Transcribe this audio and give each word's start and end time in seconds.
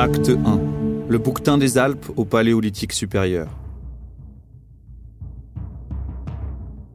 Acte 0.00 0.30
1. 0.30 0.60
Le 1.08 1.18
bouquetin 1.18 1.58
des 1.58 1.76
Alpes 1.76 2.12
au 2.14 2.24
Paléolithique 2.24 2.92
supérieur. 2.92 3.48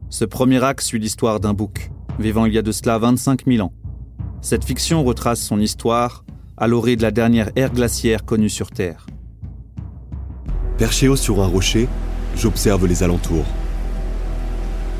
Ce 0.07 0.23
premier 0.23 0.64
acte 0.64 0.86
suit 0.86 1.00
l'histoire 1.00 1.42
d'un 1.42 1.54
bouc, 1.54 1.92
vivant 2.18 2.46
il 2.46 2.54
y 2.54 2.58
a 2.58 2.62
de 2.62 2.71
cela 2.71 2.97
25 3.00 3.42
000 3.46 3.68
ans. 3.68 3.74
Cette 4.39 4.63
fiction 4.63 5.04
retrace 5.04 5.41
son 5.41 5.59
histoire 5.59 6.23
à 6.55 6.70
l'orée 6.70 6.95
de 6.95 7.02
la 7.02 7.12
dernière 7.12 7.50
ère 7.58 7.73
glaciaire 7.73 8.23
connue 8.23 8.48
sur 8.48 8.71
Terre. 8.71 9.05
Perché 10.77 11.09
haut 11.09 11.17
sur 11.17 11.41
un 11.41 11.48
rocher, 11.48 11.90
j'observe 12.38 12.88
les 12.88 13.04
alentours. 13.04 13.48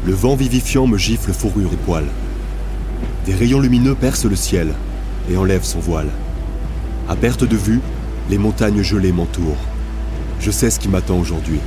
Le 0.06 0.12
vent 0.12 0.36
vivifiant 0.36 0.88
me 0.88 0.98
gifle 0.98 1.32
fourrure 1.32 1.72
et 1.72 1.86
poils. 1.86 2.12
Des 3.26 3.34
rayons 3.34 3.62
lumineux 3.62 3.96
percent 3.96 4.28
le 4.28 4.36
ciel 4.36 4.74
et 5.32 5.38
enlèvent 5.38 5.64
son 5.64 5.80
voile. 5.80 6.10
À 7.10 7.18
perte 7.18 7.44
de 7.44 7.58
vue, 7.58 7.82
les 8.30 8.38
montagnes 8.38 8.82
gelées 8.82 9.12
m'entourent. 9.12 9.58
Je 10.40 10.52
sais 10.52 10.70
ce 10.70 10.80
qui 10.80 10.88
m'attend 10.88 11.20
aujourd'hui. 11.20 11.60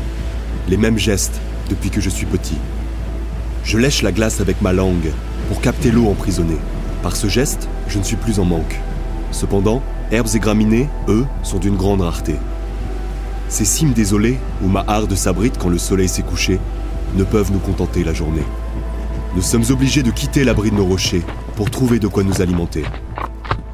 Les 0.69 0.77
mêmes 0.77 0.99
gestes 0.99 1.41
depuis 1.69 1.91
que 1.91 2.01
je 2.01 2.11
suis 2.11 2.27
petit. 2.27 2.57
Je 3.65 3.79
lèche 3.79 4.03
la 4.03 4.13
glace 4.13 4.41
avec 4.41 4.63
ma 4.63 4.73
langue 4.73 5.11
pour 5.49 5.61
capter 5.61 5.91
l'eau 5.91 6.09
emprisonnée. 6.09 6.59
Par 7.03 7.17
ce 7.17 7.29
geste, 7.29 7.69
je 7.89 7.99
ne 7.99 8.05
suis 8.05 8.17
plus 8.17 8.39
en 8.39 8.45
manque. 8.45 8.81
Cependant, 9.33 9.83
herbes 10.11 10.29
et 10.35 10.39
graminées, 10.39 10.89
eux, 11.09 11.27
sont 11.43 11.59
d'une 11.59 11.77
grande 11.77 12.01
rareté. 12.01 12.37
Ces 13.49 13.65
cimes 13.65 13.93
désolées, 13.93 14.39
où 14.63 14.69
ma 14.69 14.85
harde 14.87 15.15
s'abrite 15.15 15.59
quand 15.59 15.69
le 15.69 15.79
soleil 15.79 16.09
s'est 16.09 16.23
couché, 16.23 16.59
ne 17.15 17.25
peuvent 17.25 17.53
nous 17.53 17.59
contenter 17.59 18.03
la 18.03 18.13
journée. 18.13 18.45
Nous 19.35 19.43
sommes 19.43 19.65
obligés 19.71 20.03
de 20.03 20.11
quitter 20.11 20.45
l'abri 20.45 20.71
de 20.71 20.77
nos 20.77 20.87
rochers 20.87 21.23
pour 21.55 21.71
trouver 21.71 21.99
de 21.99 22.09
quoi 22.09 22.25
nous 22.25 22.41
alimenter. 22.41 22.85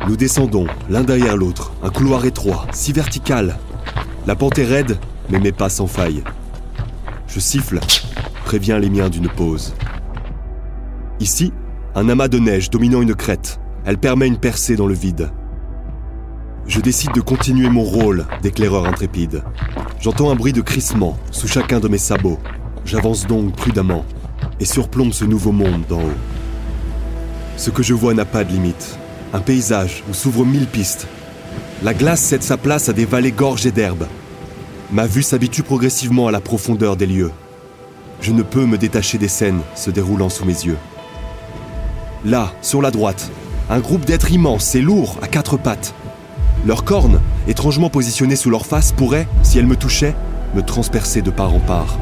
Nous 0.09 0.17
descendons, 0.17 0.67
l'un 0.91 1.05
derrière 1.05 1.37
l'autre, 1.37 1.73
un 1.81 1.91
couloir 1.91 2.25
étroit, 2.25 2.67
si 2.73 2.93
vertical. 2.93 3.59
La 4.27 4.35
pente 4.35 4.59
est 4.59 4.65
raide, 4.65 4.99
mais 5.31 5.39
mes 5.39 5.53
pas 5.53 5.69
sans 5.69 5.87
faille. 5.87 6.25
Je 7.29 7.39
siffle, 7.39 7.79
préviens 8.45 8.81
les 8.81 8.91
miens 8.91 9.09
d'une 9.09 9.29
pause. 9.29 9.75
Ici, 11.21 11.53
un 11.95 12.09
amas 12.09 12.27
de 12.27 12.41
neige 12.41 12.69
dominant 12.69 13.01
une 13.01 13.15
crête. 13.15 13.61
Elle 13.85 13.97
permet 13.97 14.27
une 14.27 14.39
percée 14.39 14.75
dans 14.75 14.89
le 14.89 14.95
vide. 14.95 15.31
Je 16.67 16.81
décide 16.81 17.13
de 17.13 17.21
continuer 17.21 17.69
mon 17.69 17.85
rôle 17.85 18.27
d'éclaireur 18.43 18.87
intrépide. 18.87 19.45
J'entends 20.01 20.31
un 20.31 20.35
bruit 20.35 20.53
de 20.53 20.63
crissement 20.63 21.17
sous 21.31 21.47
chacun 21.47 21.79
de 21.79 21.87
mes 21.87 21.99
sabots. 21.99 22.41
J'avance 22.85 23.29
donc 23.29 23.55
prudemment 23.55 24.05
et 24.59 24.65
surplombe 24.65 25.13
ce 25.13 25.25
nouveau 25.25 25.53
monde 25.53 25.85
d'en 25.89 26.01
haut. 26.01 26.21
Ce 27.57 27.71
que 27.71 27.85
je 27.85 27.95
vois 27.95 28.15
n'a 28.15 28.25
pas 28.25 28.43
de 28.43 28.51
limite 28.51 28.99
un 29.33 29.41
paysage 29.41 30.03
où 30.11 30.15
s'ouvrent 30.15 30.45
mille 30.45 30.67
pistes. 30.67 31.07
La 31.83 31.95
glace 31.95 32.21
cède 32.21 32.43
sa 32.43 32.57
place 32.57 32.89
à 32.89 32.93
des 32.93 33.05
vallées 33.05 33.33
gorgées 33.33 33.71
d'herbes. 33.71 34.07
Ma 34.93 35.07
vue 35.07 35.23
s'habitue 35.23 35.63
progressivement 35.63 36.29
à 36.29 36.31
la 36.31 36.41
profondeur 36.41 36.97
des 36.97 37.07
lieux. 37.07 37.33
Je 38.21 38.33
ne 38.33 38.43
peux 38.43 38.67
me 38.67 38.79
détacher 38.79 39.19
des 39.19 39.29
scènes 39.29 39.63
se 39.75 39.91
déroulant 39.91 40.29
sous 40.29 40.45
mes 40.45 40.53
yeux. 40.53 40.77
Là, 42.25 42.53
sur 42.63 42.83
la 42.83 42.91
droite, 42.91 43.31
un 43.71 43.81
groupe 43.81 44.05
d'êtres 44.05 44.31
immenses 44.33 44.75
et 44.75 44.81
lourds 44.81 45.19
à 45.23 45.29
quatre 45.29 45.57
pattes. 45.57 45.95
Leurs 46.67 46.85
cornes, 46.85 47.21
étrangement 47.49 47.91
positionnées 47.91 48.37
sous 48.37 48.51
leur 48.51 48.67
face, 48.67 48.93
pourraient, 48.93 49.27
si 49.43 49.59
elles 49.59 49.67
me 49.67 49.77
touchaient, 49.77 50.15
me 50.55 50.63
transpercer 50.63 51.23
de 51.23 51.31
part 51.31 51.55
en 51.55 51.59
part. 51.59 51.99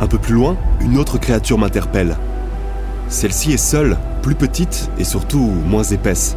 Un 0.00 0.06
peu 0.08 0.18
plus 0.18 0.34
loin, 0.34 0.56
une 0.80 0.98
autre 0.98 1.18
créature 1.18 1.58
m'interpelle. 1.58 2.16
Celle-ci 3.08 3.52
est 3.52 3.58
seule, 3.58 3.98
plus 4.22 4.34
petite 4.34 4.90
et 4.98 5.04
surtout 5.04 5.52
moins 5.66 5.82
épaisse. 5.82 6.36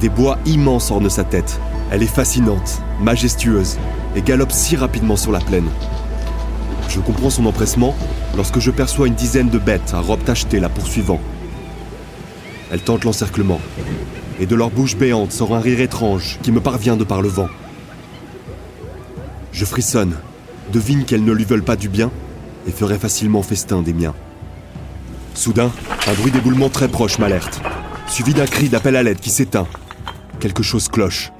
Des 0.00 0.08
bois 0.08 0.38
immenses 0.44 0.90
ornent 0.90 1.08
sa 1.08 1.24
tête. 1.24 1.58
Elle 1.90 2.02
est 2.02 2.06
fascinante, 2.06 2.82
majestueuse 3.00 3.78
et 4.16 4.22
galope 4.22 4.52
si 4.52 4.76
rapidement 4.76 5.16
sur 5.16 5.32
la 5.32 5.38
plaine. 5.40 5.68
Je 6.88 7.00
comprends 7.00 7.30
son 7.30 7.46
empressement 7.46 7.94
lorsque 8.36 8.58
je 8.58 8.70
perçois 8.70 9.06
une 9.06 9.14
dizaine 9.14 9.48
de 9.48 9.58
bêtes 9.58 9.94
à 9.94 10.00
robes 10.00 10.24
tachetées 10.24 10.60
la 10.60 10.68
poursuivant. 10.68 11.20
Elle 12.70 12.80
tente 12.80 13.04
l'encerclement, 13.04 13.60
et 14.40 14.46
de 14.46 14.54
leur 14.56 14.70
bouche 14.70 14.96
béante 14.96 15.32
sort 15.32 15.54
un 15.54 15.60
rire 15.60 15.80
étrange 15.80 16.38
qui 16.42 16.52
me 16.52 16.60
parvient 16.60 16.96
de 16.96 17.04
par 17.04 17.22
le 17.22 17.28
vent. 17.28 17.48
Je 19.52 19.64
frissonne, 19.64 20.16
devine 20.72 21.04
qu'elles 21.04 21.24
ne 21.24 21.32
lui 21.32 21.44
veulent 21.44 21.62
pas 21.62 21.76
du 21.76 21.88
bien 21.88 22.10
et 22.66 22.72
ferait 22.72 22.98
facilement 22.98 23.42
festin 23.42 23.82
des 23.82 23.92
miens. 23.92 24.14
Soudain, 25.34 25.70
un 26.06 26.12
bruit 26.14 26.30
d'éboulement 26.30 26.68
très 26.68 26.88
proche 26.88 27.18
m'alerte, 27.18 27.60
suivi 28.06 28.34
d'un 28.34 28.46
cri 28.46 28.68
d'appel 28.68 28.96
à 28.96 29.02
l'aide 29.02 29.18
qui 29.18 29.30
s'éteint. 29.30 29.66
Quelque 30.40 30.62
chose 30.62 30.88
cloche. 30.88 31.32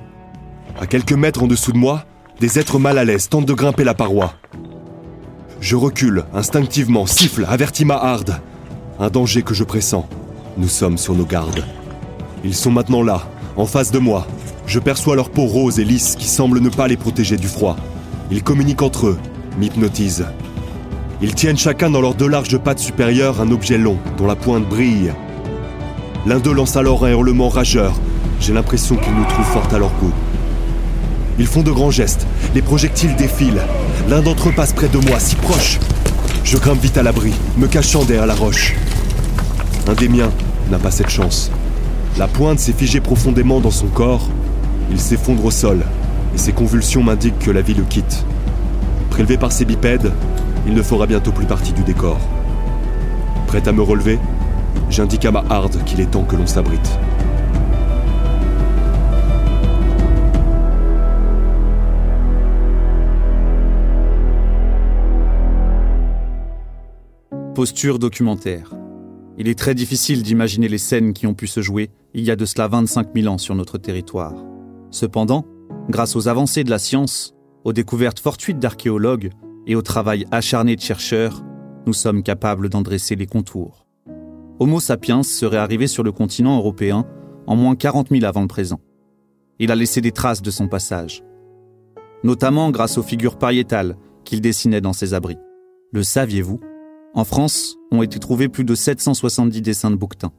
À 0.80 0.86
quelques 0.86 1.12
mètres 1.12 1.42
en 1.44 1.46
dessous 1.46 1.72
de 1.72 1.78
moi, 1.78 2.04
des 2.40 2.58
êtres 2.58 2.80
mal 2.80 2.98
à 2.98 3.04
l'aise 3.04 3.28
tentent 3.28 3.46
de 3.46 3.54
grimper 3.54 3.84
la 3.84 3.94
paroi. 3.94 4.34
Je 5.60 5.76
recule, 5.76 6.24
instinctivement, 6.34 7.06
siffle, 7.06 7.46
avertis 7.48 7.84
ma 7.84 7.94
harde. 7.94 8.40
Un 8.98 9.08
danger 9.08 9.42
que 9.42 9.54
je 9.54 9.64
pressens. 9.64 10.06
Nous 10.56 10.68
sommes 10.68 10.98
sur 10.98 11.14
nos 11.14 11.24
gardes. 11.24 11.64
Ils 12.44 12.54
sont 12.54 12.70
maintenant 12.70 13.02
là, 13.02 13.22
en 13.56 13.66
face 13.66 13.90
de 13.90 13.98
moi. 13.98 14.26
Je 14.66 14.80
perçois 14.80 15.16
leur 15.16 15.30
peau 15.30 15.46
rose 15.46 15.78
et 15.78 15.84
lisse 15.84 16.16
qui 16.16 16.26
semble 16.26 16.60
ne 16.60 16.68
pas 16.68 16.88
les 16.88 16.96
protéger 16.96 17.36
du 17.36 17.48
froid. 17.48 17.76
Ils 18.30 18.42
communiquent 18.42 18.82
entre 18.82 19.06
eux, 19.06 19.18
m'hypnotisent. 19.58 20.26
Ils 21.22 21.34
tiennent 21.34 21.56
chacun 21.56 21.90
dans 21.90 22.00
leurs 22.00 22.14
deux 22.14 22.28
larges 22.28 22.58
pattes 22.58 22.80
supérieures 22.80 23.40
un 23.40 23.50
objet 23.50 23.78
long, 23.78 23.98
dont 24.16 24.26
la 24.26 24.36
pointe 24.36 24.68
brille. 24.68 25.12
L'un 26.26 26.38
d'eux 26.38 26.52
lance 26.52 26.76
alors 26.76 27.04
un 27.04 27.10
hurlement 27.10 27.48
rageur. 27.48 27.94
J'ai 28.40 28.52
l'impression 28.52 28.96
qu'ils 28.96 29.14
nous 29.14 29.24
trouvent 29.24 29.46
fort 29.46 29.68
à 29.72 29.78
leur 29.78 29.90
goût. 30.00 30.12
Ils 31.38 31.46
font 31.46 31.62
de 31.62 31.70
grands 31.70 31.90
gestes, 31.90 32.26
les 32.54 32.62
projectiles 32.62 33.16
défilent. 33.16 33.62
L'un 34.08 34.22
d'entre 34.22 34.48
eux 34.48 34.52
passe 34.52 34.72
près 34.72 34.88
de 34.88 34.98
moi, 34.98 35.18
si 35.18 35.36
proche. 35.36 35.78
Je 36.44 36.58
grimpe 36.58 36.80
vite 36.80 36.98
à 36.98 37.02
l'abri, 37.02 37.32
me 37.58 37.66
cachant 37.66 38.04
derrière 38.04 38.26
la 38.26 38.34
roche. 38.34 38.74
Un 39.88 39.94
des 39.94 40.08
miens 40.08 40.30
n'a 40.70 40.78
pas 40.78 40.90
cette 40.90 41.10
chance. 41.10 41.50
La 42.18 42.28
pointe 42.28 42.58
s'est 42.58 42.72
figée 42.72 43.00
profondément 43.00 43.60
dans 43.60 43.70
son 43.70 43.86
corps. 43.86 44.28
Il 44.90 45.00
s'effondre 45.00 45.44
au 45.44 45.50
sol, 45.50 45.80
et 46.34 46.38
ses 46.38 46.52
convulsions 46.52 47.02
m'indiquent 47.02 47.38
que 47.38 47.50
la 47.50 47.62
vie 47.62 47.74
le 47.74 47.82
quitte. 47.82 48.24
Prélevé 49.10 49.36
par 49.36 49.52
ses 49.52 49.64
bipèdes, 49.64 50.12
il 50.66 50.74
ne 50.74 50.82
fera 50.82 51.06
bientôt 51.06 51.32
plus 51.32 51.46
partie 51.46 51.72
du 51.72 51.82
décor. 51.82 52.18
Prêt 53.46 53.66
à 53.68 53.72
me 53.72 53.82
relever, 53.82 54.18
j'indique 54.90 55.24
à 55.24 55.30
ma 55.30 55.44
harde 55.50 55.82
qu'il 55.84 56.00
est 56.00 56.10
temps 56.10 56.24
que 56.24 56.36
l'on 56.36 56.46
s'abrite. 56.46 56.98
Posture 67.54 68.00
documentaire. 68.00 68.74
Il 69.38 69.48
est 69.48 69.58
très 69.58 69.74
difficile 69.74 70.22
d'imaginer 70.22 70.68
les 70.68 70.78
scènes 70.78 71.12
qui 71.12 71.26
ont 71.26 71.34
pu 71.34 71.46
se 71.46 71.60
jouer 71.60 71.90
il 72.14 72.24
y 72.24 72.30
a 72.30 72.36
de 72.36 72.44
cela 72.44 72.68
25 72.68 73.08
000 73.14 73.32
ans 73.32 73.38
sur 73.38 73.54
notre 73.54 73.78
territoire. 73.78 74.34
Cependant, 74.90 75.44
grâce 75.88 76.16
aux 76.16 76.28
avancées 76.28 76.64
de 76.64 76.70
la 76.70 76.78
science, 76.78 77.34
aux 77.64 77.72
découvertes 77.72 78.20
fortuites 78.20 78.58
d'archéologues, 78.58 79.30
et 79.66 79.74
au 79.74 79.82
travail 79.82 80.26
acharné 80.30 80.76
de 80.76 80.80
chercheurs, 80.80 81.42
nous 81.86 81.92
sommes 81.92 82.22
capables 82.22 82.68
d'en 82.68 82.82
dresser 82.82 83.16
les 83.16 83.26
contours. 83.26 83.86
Homo 84.58 84.80
sapiens 84.80 85.22
serait 85.22 85.56
arrivé 85.56 85.86
sur 85.86 86.02
le 86.02 86.12
continent 86.12 86.56
européen 86.56 87.06
en 87.46 87.56
moins 87.56 87.74
40 87.74 88.08
000 88.10 88.24
avant 88.24 88.42
le 88.42 88.48
présent. 88.48 88.80
Il 89.58 89.70
a 89.70 89.76
laissé 89.76 90.00
des 90.00 90.12
traces 90.12 90.42
de 90.42 90.50
son 90.50 90.68
passage, 90.68 91.22
notamment 92.22 92.70
grâce 92.70 92.98
aux 92.98 93.02
figures 93.02 93.38
pariétales 93.38 93.96
qu'il 94.24 94.40
dessinait 94.40 94.80
dans 94.80 94.92
ses 94.92 95.14
abris. 95.14 95.38
Le 95.92 96.02
saviez-vous? 96.02 96.60
En 97.14 97.24
France, 97.24 97.76
ont 97.92 98.02
été 98.02 98.18
trouvés 98.18 98.48
plus 98.48 98.64
de 98.64 98.74
770 98.74 99.62
dessins 99.62 99.90
de 99.90 99.96
bouquetins. 99.96 100.32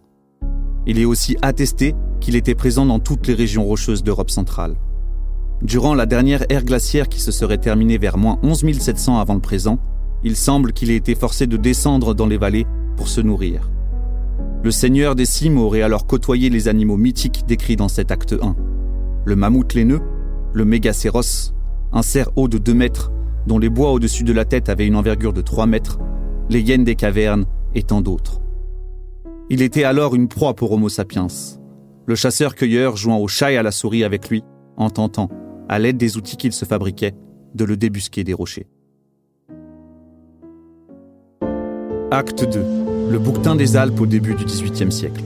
Il 0.86 1.00
est 1.00 1.06
aussi 1.06 1.38
attesté 1.42 1.96
qu'il 2.20 2.36
était 2.36 2.56
présent 2.56 2.86
dans 2.86 3.00
toutes 3.00 3.28
les 3.28 3.34
régions 3.34 3.64
rocheuses 3.64 4.04
d'Europe 4.04 4.30
centrale. 4.30 4.76
Durant 5.62 5.94
la 5.94 6.06
dernière 6.06 6.46
ère 6.50 6.66
glaciaire 6.66 7.08
qui 7.08 7.22
se 7.22 7.32
serait 7.32 7.58
terminée 7.58 7.98
vers 7.98 8.18
moins 8.18 8.40
11 8.44 8.78
700 8.78 9.20
avant 9.20 9.36
le 9.36 9.40
présent, 9.40 9.80
il 10.24 10.36
semble 10.36 10.74
qu'il 10.74 10.92
ait 10.92 10.96
été 10.96 11.16
forcé 11.16 11.48
de 11.48 11.58
descendre 11.58 12.14
dans 12.14 12.26
les 12.26 12.38
vallées 12.38 12.66
pour 12.98 13.08
se 13.08 13.22
nourrir. 13.22 13.70
Le 14.64 14.72
seigneur 14.72 15.16
des 15.16 15.26
cimes 15.26 15.58
aurait 15.58 15.82
alors 15.82 16.08
côtoyé 16.08 16.50
les 16.50 16.68
animaux 16.68 16.98
mythiques 16.98 17.46
décrits 17.48 17.76
dans 17.76 17.88
cet 17.88 18.12
acte 18.12 18.34
1. 18.34 18.56
Le 19.26 19.36
mammouth 19.36 19.74
laineux, 19.74 20.02
le 20.54 20.66
mégacéros, 20.66 21.54
un 21.94 22.02
cerf 22.02 22.30
haut 22.36 22.48
de 22.48 22.58
2 22.58 22.74
mètres 22.74 23.12
dont 23.48 23.60
les 23.60 23.70
bois 23.70 23.92
au-dessus 23.92 24.24
de 24.24 24.34
la 24.34 24.46
tête 24.46 24.70
avaient 24.70 24.88
une 24.88 24.96
envergure 24.96 25.34
de 25.34 25.42
3 25.42 25.68
mètres, 25.68 26.00
les 26.50 26.62
hyènes 26.62 26.84
des 26.84 26.96
cavernes 26.96 27.46
et 27.76 27.84
tant 27.84 28.02
d'autres. 28.02 28.42
Il 29.50 29.62
était 29.62 29.84
alors 29.84 30.16
une 30.16 30.28
proie 30.28 30.56
pour 30.56 30.72
Homo 30.72 30.90
sapiens, 30.90 31.28
le 32.08 32.16
chasseur-cueilleur 32.16 32.98
jouant 32.98 33.20
au 33.20 33.28
chat 33.28 33.52
et 33.52 33.58
à 33.58 33.64
la 33.64 33.72
souris 33.72 34.04
avec 34.04 34.30
lui, 34.30 34.44
en 34.78 34.90
tentant, 34.90 35.30
à 35.70 35.80
l'aide 35.80 35.98
des 35.98 36.18
outils 36.18 36.38
qu'il 36.38 36.54
se 36.54 36.66
fabriquait, 36.66 37.14
de 37.54 37.66
le 37.66 37.78
débusquer 37.78 38.24
des 38.24 38.34
rochers. 38.34 38.68
Acte 42.12 42.44
2. 42.44 43.12
Le 43.12 43.18
bouquetin 43.18 43.56
des 43.56 43.76
Alpes 43.76 44.00
au 44.00 44.06
début 44.06 44.36
du 44.36 44.46
XVIIIe 44.46 44.92
siècle. 44.92 45.24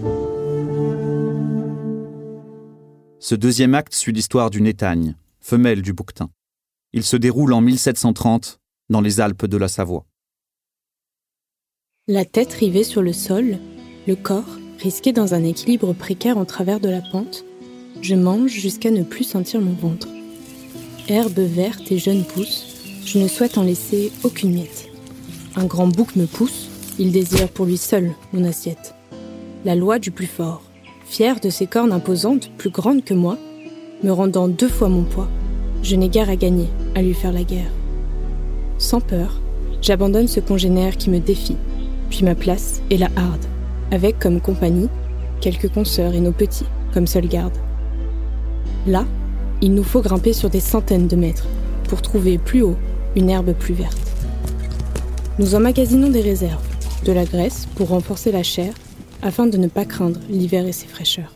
Ce 3.19 3.35
deuxième 3.35 3.75
acte 3.75 3.93
suit 3.93 4.13
l'histoire 4.13 4.49
d'une 4.49 4.65
étagne, 4.65 5.15
femelle 5.39 5.81
du 5.81 5.93
bouquetin. 5.93 6.29
Il 6.93 7.03
se 7.03 7.17
déroule 7.17 7.53
en 7.53 7.61
1730 7.61 8.59
dans 8.89 9.01
les 9.01 9.19
Alpes 9.19 9.45
de 9.45 9.57
la 9.57 9.67
Savoie. 9.67 10.05
La 12.07 12.25
tête 12.25 12.53
rivée 12.53 12.83
sur 12.83 13.01
le 13.01 13.13
sol, 13.13 13.57
le 14.07 14.15
corps 14.15 14.57
risqué 14.79 15.11
dans 15.11 15.33
un 15.33 15.43
équilibre 15.43 15.93
précaire 15.93 16.37
en 16.37 16.45
travers 16.45 16.79
de 16.79 16.89
la 16.89 17.01
pente, 17.01 17.45
je 18.01 18.15
mange 18.15 18.51
jusqu'à 18.51 18.91
ne 18.91 19.03
plus 19.03 19.25
sentir 19.25 19.61
mon 19.61 19.73
ventre. 19.73 20.07
Herbe 21.11 21.39
verte 21.39 21.91
et 21.91 21.97
jeune 21.97 22.23
pousse, 22.23 22.67
je 23.03 23.17
ne 23.17 23.27
souhaite 23.27 23.57
en 23.57 23.63
laisser 23.63 24.11
aucune 24.23 24.53
miette. 24.53 24.89
Un 25.55 25.65
grand 25.65 25.87
bouc 25.87 26.15
me 26.15 26.27
pousse, 26.27 26.69
il 26.99 27.11
désire 27.11 27.49
pour 27.49 27.65
lui 27.65 27.77
seul 27.77 28.11
mon 28.31 28.43
assiette. 28.43 28.93
La 29.65 29.73
loi 29.73 29.97
du 29.97 30.11
plus 30.11 30.27
fort, 30.27 30.61
fier 31.05 31.39
de 31.39 31.49
ses 31.49 31.65
cornes 31.65 31.93
imposantes, 31.93 32.51
plus 32.59 32.69
grandes 32.69 33.03
que 33.03 33.15
moi, 33.15 33.39
me 34.03 34.11
rendant 34.11 34.47
deux 34.47 34.67
fois 34.67 34.87
mon 34.87 35.01
poids, 35.01 35.27
je 35.81 35.95
n'ai 35.95 36.09
guère 36.09 36.29
à 36.29 36.35
gagner 36.35 36.67
à 36.93 37.01
lui 37.01 37.15
faire 37.15 37.33
la 37.33 37.43
guerre. 37.43 37.71
Sans 38.77 39.01
peur, 39.01 39.41
j'abandonne 39.81 40.27
ce 40.27 40.39
congénère 40.39 40.95
qui 40.95 41.09
me 41.09 41.19
défie, 41.19 41.57
puis 42.11 42.23
ma 42.23 42.35
place 42.35 42.83
est 42.91 42.97
la 42.97 43.09
harde, 43.15 43.45
avec 43.89 44.19
comme 44.19 44.41
compagnie 44.41 44.89
quelques 45.41 45.69
consoeurs 45.73 46.13
et 46.13 46.21
nos 46.21 46.33
petits 46.33 46.67
comme 46.93 47.07
seul 47.07 47.27
garde. 47.27 47.57
Là, 48.85 49.05
il 49.61 49.73
nous 49.73 49.83
faut 49.83 50.01
grimper 50.01 50.33
sur 50.33 50.49
des 50.49 50.59
centaines 50.59 51.07
de 51.07 51.15
mètres 51.15 51.47
pour 51.87 52.01
trouver 52.01 52.37
plus 52.37 52.61
haut 52.61 52.77
une 53.15 53.29
herbe 53.29 53.53
plus 53.53 53.73
verte. 53.73 53.97
Nous 55.37 55.55
emmagasinons 55.55 56.09
des 56.09 56.21
réserves, 56.21 56.63
de 57.05 57.11
la 57.11 57.25
graisse 57.25 57.67
pour 57.75 57.89
renforcer 57.89 58.31
la 58.31 58.43
chair, 58.43 58.73
afin 59.21 59.47
de 59.47 59.57
ne 59.57 59.67
pas 59.67 59.85
craindre 59.85 60.19
l'hiver 60.29 60.65
et 60.65 60.71
ses 60.71 60.87
fraîcheurs. 60.87 61.35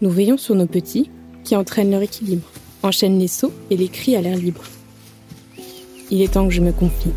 Nous 0.00 0.10
veillons 0.10 0.38
sur 0.38 0.54
nos 0.54 0.66
petits 0.66 1.10
qui 1.44 1.56
entraînent 1.56 1.90
leur 1.90 2.02
équilibre, 2.02 2.46
enchaînent 2.82 3.18
les 3.18 3.28
sauts 3.28 3.52
et 3.70 3.76
les 3.76 3.88
cris 3.88 4.16
à 4.16 4.20
l'air 4.20 4.36
libre. 4.36 4.62
Il 6.10 6.22
est 6.22 6.32
temps 6.32 6.46
que 6.46 6.54
je 6.54 6.60
me 6.60 6.72
confie. 6.72 7.10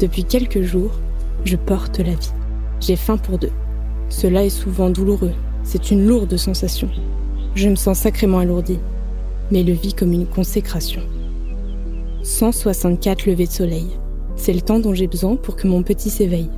Depuis 0.00 0.24
quelques 0.24 0.62
jours, 0.62 0.92
je 1.44 1.56
porte 1.56 1.98
la 1.98 2.14
vie. 2.14 2.32
J'ai 2.80 2.96
faim 2.96 3.18
pour 3.18 3.38
deux. 3.38 3.52
Cela 4.08 4.44
est 4.44 4.50
souvent 4.50 4.88
douloureux, 4.90 5.34
c'est 5.62 5.90
une 5.90 6.06
lourde 6.06 6.36
sensation. 6.36 6.88
Je 7.54 7.68
me 7.68 7.76
sens 7.76 7.98
sacrément 7.98 8.38
alourdi, 8.38 8.78
mais 9.50 9.62
le 9.62 9.72
vis 9.72 9.94
comme 9.94 10.12
une 10.12 10.26
consécration. 10.26 11.02
164 12.22 13.26
levées 13.26 13.46
de 13.46 13.52
soleil. 13.52 13.86
C'est 14.36 14.52
le 14.52 14.60
temps 14.60 14.78
dont 14.78 14.94
j'ai 14.94 15.06
besoin 15.06 15.36
pour 15.36 15.56
que 15.56 15.66
mon 15.66 15.82
petit 15.82 16.10
s'éveille. 16.10 16.50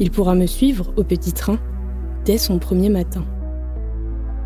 Il 0.00 0.10
pourra 0.10 0.34
me 0.34 0.46
suivre 0.46 0.92
au 0.96 1.04
petit 1.04 1.32
train 1.32 1.58
dès 2.24 2.38
son 2.38 2.58
premier 2.58 2.88
matin. 2.88 3.24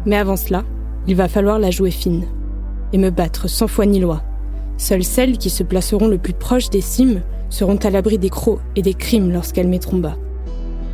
Mais 0.05 0.17
avant 0.17 0.37
cela, 0.37 0.65
il 1.07 1.17
va 1.17 1.29
falloir 1.29 1.59
la 1.59 1.71
jouer 1.71 1.91
fine 1.91 2.25
et 2.93 2.99
me 2.99 3.11
battre 3.11 3.49
sans 3.49 3.67
foi 3.67 3.87
ni 3.87 4.01
loi. 4.01 4.23
Seules 4.77 5.05
celles 5.05 5.39
qui 5.39 5.51
se 5.51 5.63
placeront 5.63 6.09
le 6.09 6.19
plus 6.19 6.33
proche 6.33 6.71
des 6.71 6.81
cimes 6.81 7.23
seront 7.51 7.77
à 7.77 7.91
l'abri 7.91 8.19
des 8.19 8.31
crocs 8.31 8.61
et 8.77 8.83
des 8.83 8.95
crimes 8.95 9.33
lorsqu'elles 9.33 9.69
mettront 9.69 9.99
bas. 9.99 10.17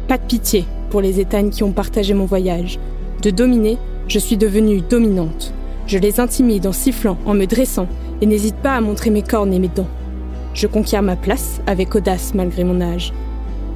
Pas 0.09 0.19
de 0.19 0.23
pitié 0.23 0.65
pour 0.91 1.01
les 1.01 1.21
étagnes 1.21 1.51
qui 1.51 1.65
ont 1.65 1.73
partagé 1.73 2.15
mon 2.15 2.27
voyage. 2.27 2.79
De 3.23 3.31
dominer, 3.31 3.79
je 4.07 4.19
suis 4.19 4.37
devenue 4.37 4.81
dominante. 4.81 5.53
Je 5.87 5.99
les 5.99 6.19
intimide 6.19 6.67
en 6.67 6.73
sifflant, 6.73 7.19
en 7.27 7.35
me 7.35 7.47
dressant, 7.47 7.87
et 8.21 8.27
n'hésite 8.27 8.57
pas 8.57 8.75
à 8.75 8.81
montrer 8.81 9.11
mes 9.11 9.23
cornes 9.23 9.53
et 9.53 9.59
mes 9.59 9.69
dents. 9.69 9.89
Je 10.55 10.67
conquiers 10.67 11.01
ma 11.01 11.17
place 11.17 11.61
avec 11.67 11.95
audace 11.95 12.33
malgré 12.35 12.65
mon 12.65 12.81
âge. 12.81 13.13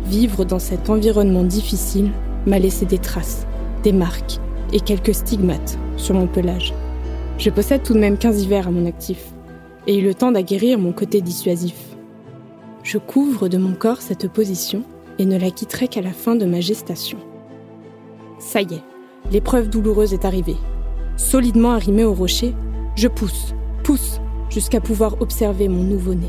Vivre 0.07 0.45
dans 0.45 0.59
cet 0.59 0.89
environnement 0.89 1.45
difficile 1.45 2.11
m'a 2.47 2.59
laissé 2.59 2.87
des 2.87 2.99
traces, 2.99 3.47
des 3.83 3.93
marques 3.93 4.39
et 4.73 4.81
quelques 4.81 5.15
stigmates 5.15 5.79
sur 5.97 6.15
mon 6.15 6.27
pelage. 6.27 6.73
Je 7.37 7.51
possède 7.51 7.83
tout 7.83 7.95
de 7.95 7.99
même 7.99 8.17
15 8.17 8.43
hivers 8.43 8.69
à 8.69 8.71
mon 8.71 8.87
actif 8.87 9.27
et 9.87 9.99
eu 9.99 10.03
le 10.03 10.15
temps 10.15 10.33
d'aguerrir 10.33 10.79
mon 10.79 10.93
côté 10.93 11.21
dissuasif. 11.21 11.77
Je 12.83 12.99
couvre 12.99 13.49
de 13.49 13.59
mon 13.59 13.75
corps 13.75 14.01
cette 14.01 14.31
position 14.33 14.83
et 15.19 15.27
ne 15.27 15.39
la 15.39 15.51
quitterai 15.51 15.89
qu'à 15.89 16.01
la 16.01 16.13
fin 16.13 16.37
de 16.37 16.47
ma 16.47 16.61
gestation. 16.61 17.19
Ça 18.39 18.63
y 18.63 18.75
est, 18.75 18.83
l'épreuve 19.31 19.69
douloureuse 19.69 20.15
est 20.15 20.25
arrivée. 20.25 20.57
Solidement 21.19 21.73
arrimé 21.73 22.05
au 22.05 22.15
rocher, 22.15 22.55
je 22.95 23.09
pousse, 23.09 23.53
pousse, 23.83 24.21
jusqu'à 24.51 24.81
pouvoir 24.81 25.21
observer 25.21 25.67
mon 25.67 25.83
nouveau-né. 25.83 26.29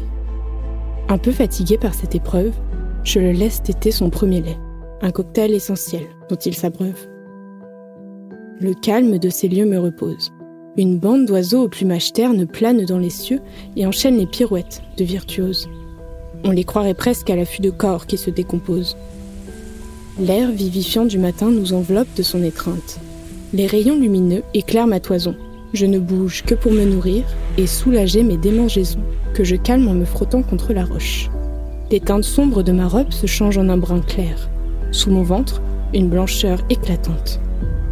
Un 1.08 1.20
peu 1.20 1.32
fatigué 1.32 1.78
par 1.78 1.94
cette 1.94 2.16
épreuve, 2.16 2.54
je 3.04 3.20
le 3.20 3.32
laisse 3.32 3.62
téter 3.62 3.92
son 3.92 4.10
premier 4.10 4.42
lait, 4.42 4.58
un 5.04 5.12
cocktail 5.12 5.54
essentiel 5.54 6.08
dont 6.28 6.36
il 6.36 6.56
s'abreuve. 6.56 7.08
Le 8.60 8.74
calme 8.74 9.20
de 9.20 9.30
ces 9.30 9.48
lieux 9.48 9.68
me 9.68 9.78
repose. 9.78 10.32
Une 10.76 10.98
bande 10.98 11.26
d'oiseaux 11.26 11.66
au 11.66 11.70
plumage 11.70 12.12
terne 12.12 12.48
plane 12.48 12.84
dans 12.86 12.98
les 12.98 13.12
cieux 13.12 13.42
et 13.76 13.86
enchaîne 13.86 14.18
les 14.18 14.26
pirouettes 14.26 14.82
de 14.98 15.04
virtuoses. 15.04 15.70
On 16.44 16.50
les 16.50 16.64
croirait 16.64 16.96
presque 16.96 17.30
à 17.30 17.36
l'affût 17.36 17.62
de 17.62 17.70
corps 17.70 18.08
qui 18.08 18.18
se 18.18 18.32
décomposent. 18.32 18.98
L'air 20.20 20.52
vivifiant 20.52 21.06
du 21.06 21.20
matin 21.20 21.52
nous 21.52 21.74
enveloppe 21.74 22.14
de 22.18 22.24
son 22.24 22.44
étreinte. 22.44 23.00
Les 23.52 23.66
rayons 23.66 24.00
lumineux 24.00 24.44
éclairent 24.54 24.86
ma 24.86 25.00
toison. 25.00 25.36
Je 25.74 25.88
ne 25.88 25.98
bouge 25.98 26.44
que 26.44 26.54
pour 26.54 26.72
me 26.72 26.86
nourrir 26.86 27.24
et 27.58 27.66
soulager 27.66 28.22
mes 28.22 28.38
démangeaisons, 28.38 29.04
que 29.34 29.44
je 29.44 29.56
calme 29.56 29.88
en 29.88 29.96
me 29.96 30.06
frottant 30.06 30.44
contre 30.44 30.72
la 30.72 30.86
roche. 30.86 31.32
Les 31.90 32.00
teintes 32.00 32.26
sombres 32.26 32.62
de 32.62 32.72
ma 32.72 32.88
robe 32.88 33.12
se 33.12 33.26
changent 33.26 33.58
en 33.58 33.70
un 33.70 33.78
brun 33.78 34.02
clair. 34.02 34.50
Sous 34.92 35.10
mon 35.10 35.24
ventre, 35.24 35.64
une 35.96 36.10
blancheur 36.10 36.60
éclatante. 36.70 37.40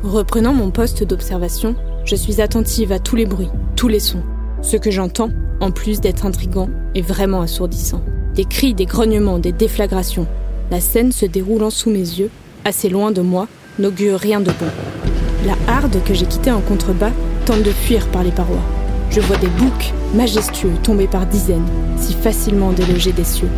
Reprenant 0.04 0.54
mon 0.54 0.70
poste 0.70 1.04
d'observation, 1.04 1.76
je 2.06 2.16
suis 2.16 2.40
attentive 2.40 2.92
à 2.92 3.00
tous 3.00 3.16
les 3.16 3.26
bruits, 3.26 3.50
tous 3.76 3.88
les 3.88 4.00
sons. 4.00 4.22
Ce 4.62 4.78
que 4.78 4.92
j'entends, 4.92 5.32
en 5.60 5.72
plus 5.72 6.02
d'être 6.02 6.28
intrigant, 6.28 6.70
est 6.94 7.02
vraiment 7.02 7.42
assourdissant. 7.42 8.04
Des 8.36 8.46
cris, 8.46 8.76
des 8.76 8.86
grognements, 8.86 9.40
des 9.40 9.54
déflagrations. 9.54 10.28
La 10.70 10.82
scène 10.82 11.12
se 11.12 11.26
déroulant 11.26 11.72
sous 11.72 11.90
mes 11.90 11.98
yeux, 11.98 12.30
assez 12.64 12.90
loin 12.90 13.12
de 13.12 13.22
moi, 13.22 13.48
n'augure 13.80 14.20
rien 14.20 14.40
de 14.40 14.52
bon. 14.52 15.07
La 15.46 15.56
harde 15.68 16.02
que 16.04 16.14
j'ai 16.14 16.26
quittée 16.26 16.52
en 16.52 16.62
contrebas 16.62 17.12
tente 17.46 17.64
de 17.64 17.72
fuir 17.72 18.08
par 18.08 18.24
les 18.24 18.32
parois. 18.32 18.64
Je 19.12 19.22
vois 19.22 19.38
des 19.38 19.48
boucs 19.48 19.94
majestueux 20.14 20.74
tomber 20.84 21.08
par 21.08 21.26
dizaines, 21.26 21.68
si 21.98 22.14
facilement 22.14 22.72
délogés 22.72 23.14
des 23.14 23.24
cieux. 23.24 23.50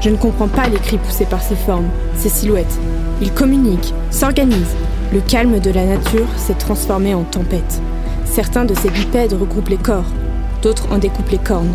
Je 0.00 0.10
ne 0.10 0.16
comprends 0.16 0.48
pas 0.48 0.68
les 0.68 0.78
cris 0.78 0.98
poussés 0.98 1.26
par 1.26 1.42
ces 1.42 1.56
formes, 1.56 1.88
ces 2.16 2.28
silhouettes. 2.28 2.78
Ils 3.20 3.32
communiquent, 3.32 3.94
s'organisent. 4.10 4.76
Le 5.12 5.20
calme 5.20 5.60
de 5.60 5.70
la 5.70 5.84
nature 5.84 6.28
s'est 6.36 6.54
transformé 6.54 7.14
en 7.14 7.24
tempête. 7.24 7.80
Certains 8.24 8.64
de 8.64 8.74
ces 8.74 8.90
bipèdes 8.90 9.32
regroupent 9.32 9.68
les 9.68 9.76
corps, 9.76 10.10
d'autres 10.62 10.90
en 10.92 10.98
découpent 10.98 11.30
les 11.30 11.38
cornes. 11.38 11.72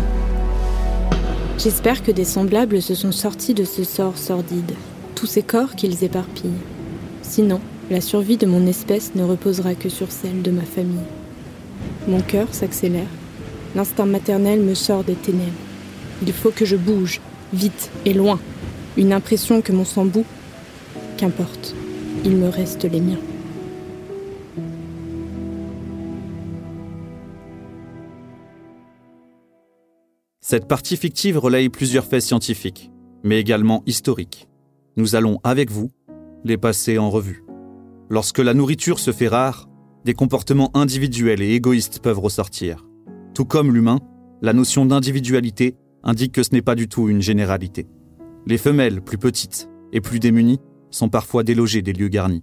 J'espère 1.58 2.02
que 2.02 2.10
des 2.10 2.24
semblables 2.24 2.82
se 2.82 2.94
sont 2.94 3.12
sortis 3.12 3.54
de 3.54 3.64
ce 3.64 3.84
sort 3.84 4.16
sordide, 4.16 4.72
tous 5.14 5.26
ces 5.26 5.42
corps 5.42 5.74
qu'ils 5.74 6.04
éparpillent. 6.04 6.50
Sinon, 7.22 7.60
la 7.90 8.00
survie 8.00 8.36
de 8.36 8.46
mon 8.46 8.66
espèce 8.66 9.14
ne 9.16 9.24
reposera 9.24 9.74
que 9.74 9.88
sur 9.88 10.12
celle 10.12 10.42
de 10.42 10.52
ma 10.52 10.62
famille. 10.62 10.98
Mon 12.06 12.20
cœur 12.20 12.54
s'accélère. 12.54 13.08
L'instinct 13.74 14.06
maternel 14.06 14.60
me 14.60 14.74
sort 14.74 15.02
des 15.02 15.14
ténèbres. 15.14 15.50
Il 16.22 16.32
faut 16.32 16.50
que 16.50 16.64
je 16.64 16.76
bouge, 16.76 17.20
vite 17.52 17.90
et 18.04 18.14
loin. 18.14 18.38
Une 18.96 19.12
impression 19.12 19.60
que 19.60 19.72
mon 19.72 19.84
sang 19.84 20.04
bout. 20.04 20.24
Qu'importe, 21.16 21.74
il 22.24 22.36
me 22.36 22.48
reste 22.48 22.84
les 22.84 23.00
miens. 23.00 23.18
Cette 30.40 30.66
partie 30.66 30.96
fictive 30.96 31.38
relaye 31.38 31.68
plusieurs 31.68 32.06
faits 32.06 32.22
scientifiques, 32.22 32.90
mais 33.22 33.38
également 33.38 33.82
historiques. 33.86 34.48
Nous 34.96 35.14
allons, 35.14 35.38
avec 35.44 35.70
vous, 35.70 35.90
les 36.44 36.56
passer 36.56 36.98
en 36.98 37.10
revue. 37.10 37.44
Lorsque 38.12 38.40
la 38.40 38.54
nourriture 38.54 38.98
se 38.98 39.12
fait 39.12 39.28
rare, 39.28 39.68
des 40.04 40.14
comportements 40.14 40.76
individuels 40.76 41.42
et 41.42 41.54
égoïstes 41.54 42.00
peuvent 42.00 42.18
ressortir. 42.18 42.84
Tout 43.34 43.44
comme 43.44 43.72
l'humain, 43.72 44.00
la 44.42 44.52
notion 44.52 44.84
d'individualité 44.84 45.76
indique 46.02 46.32
que 46.32 46.42
ce 46.42 46.50
n'est 46.52 46.60
pas 46.60 46.74
du 46.74 46.88
tout 46.88 47.08
une 47.08 47.22
généralité. 47.22 47.86
Les 48.46 48.58
femelles, 48.58 49.00
plus 49.00 49.16
petites 49.16 49.68
et 49.92 50.00
plus 50.00 50.18
démunies, 50.18 50.58
sont 50.90 51.08
parfois 51.08 51.44
délogées 51.44 51.82
des 51.82 51.92
lieux 51.92 52.08
garnis. 52.08 52.42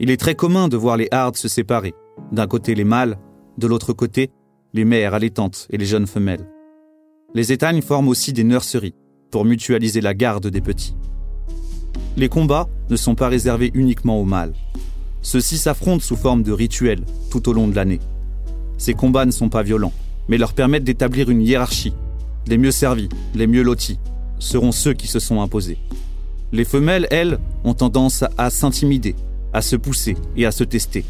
Il 0.00 0.10
est 0.10 0.16
très 0.16 0.34
commun 0.34 0.66
de 0.66 0.76
voir 0.76 0.96
les 0.96 1.08
hardes 1.12 1.36
se 1.36 1.46
séparer. 1.46 1.94
D'un 2.32 2.48
côté 2.48 2.74
les 2.74 2.84
mâles, 2.84 3.18
de 3.58 3.68
l'autre 3.68 3.92
côté 3.92 4.30
les 4.74 4.84
mères 4.84 5.14
allaitantes 5.14 5.68
et 5.70 5.78
les 5.78 5.86
jeunes 5.86 6.08
femelles. 6.08 6.50
Les 7.34 7.52
étagnes 7.52 7.82
forment 7.82 8.08
aussi 8.08 8.32
des 8.32 8.44
nurseries 8.44 8.94
pour 9.30 9.44
mutualiser 9.44 10.00
la 10.00 10.14
garde 10.14 10.48
des 10.48 10.60
petits. 10.60 10.96
Les 12.16 12.30
combats 12.30 12.68
ne 12.88 12.96
sont 12.96 13.14
pas 13.14 13.28
réservés 13.28 13.70
uniquement 13.74 14.18
aux 14.18 14.24
mâles. 14.24 14.54
Ceux-ci 15.20 15.58
s'affrontent 15.58 16.02
sous 16.02 16.16
forme 16.16 16.42
de 16.42 16.52
rituels 16.52 17.04
tout 17.30 17.46
au 17.48 17.52
long 17.52 17.68
de 17.68 17.76
l'année. 17.76 18.00
Ces 18.78 18.94
combats 18.94 19.26
ne 19.26 19.30
sont 19.30 19.50
pas 19.50 19.62
violents, 19.62 19.92
mais 20.28 20.38
leur 20.38 20.54
permettent 20.54 20.84
d'établir 20.84 21.28
une 21.28 21.42
hiérarchie. 21.42 21.92
Les 22.46 22.56
mieux 22.56 22.70
servis, 22.70 23.10
les 23.34 23.46
mieux 23.46 23.62
lotis, 23.62 23.98
seront 24.38 24.72
ceux 24.72 24.94
qui 24.94 25.08
se 25.08 25.18
sont 25.18 25.42
imposés. 25.42 25.78
Les 26.52 26.64
femelles, 26.64 27.06
elles, 27.10 27.38
ont 27.64 27.74
tendance 27.74 28.24
à 28.38 28.48
s'intimider, 28.48 29.14
à 29.52 29.60
se 29.60 29.76
pousser 29.76 30.16
et 30.36 30.46
à 30.46 30.52
se 30.52 30.64
tester. 30.64 31.04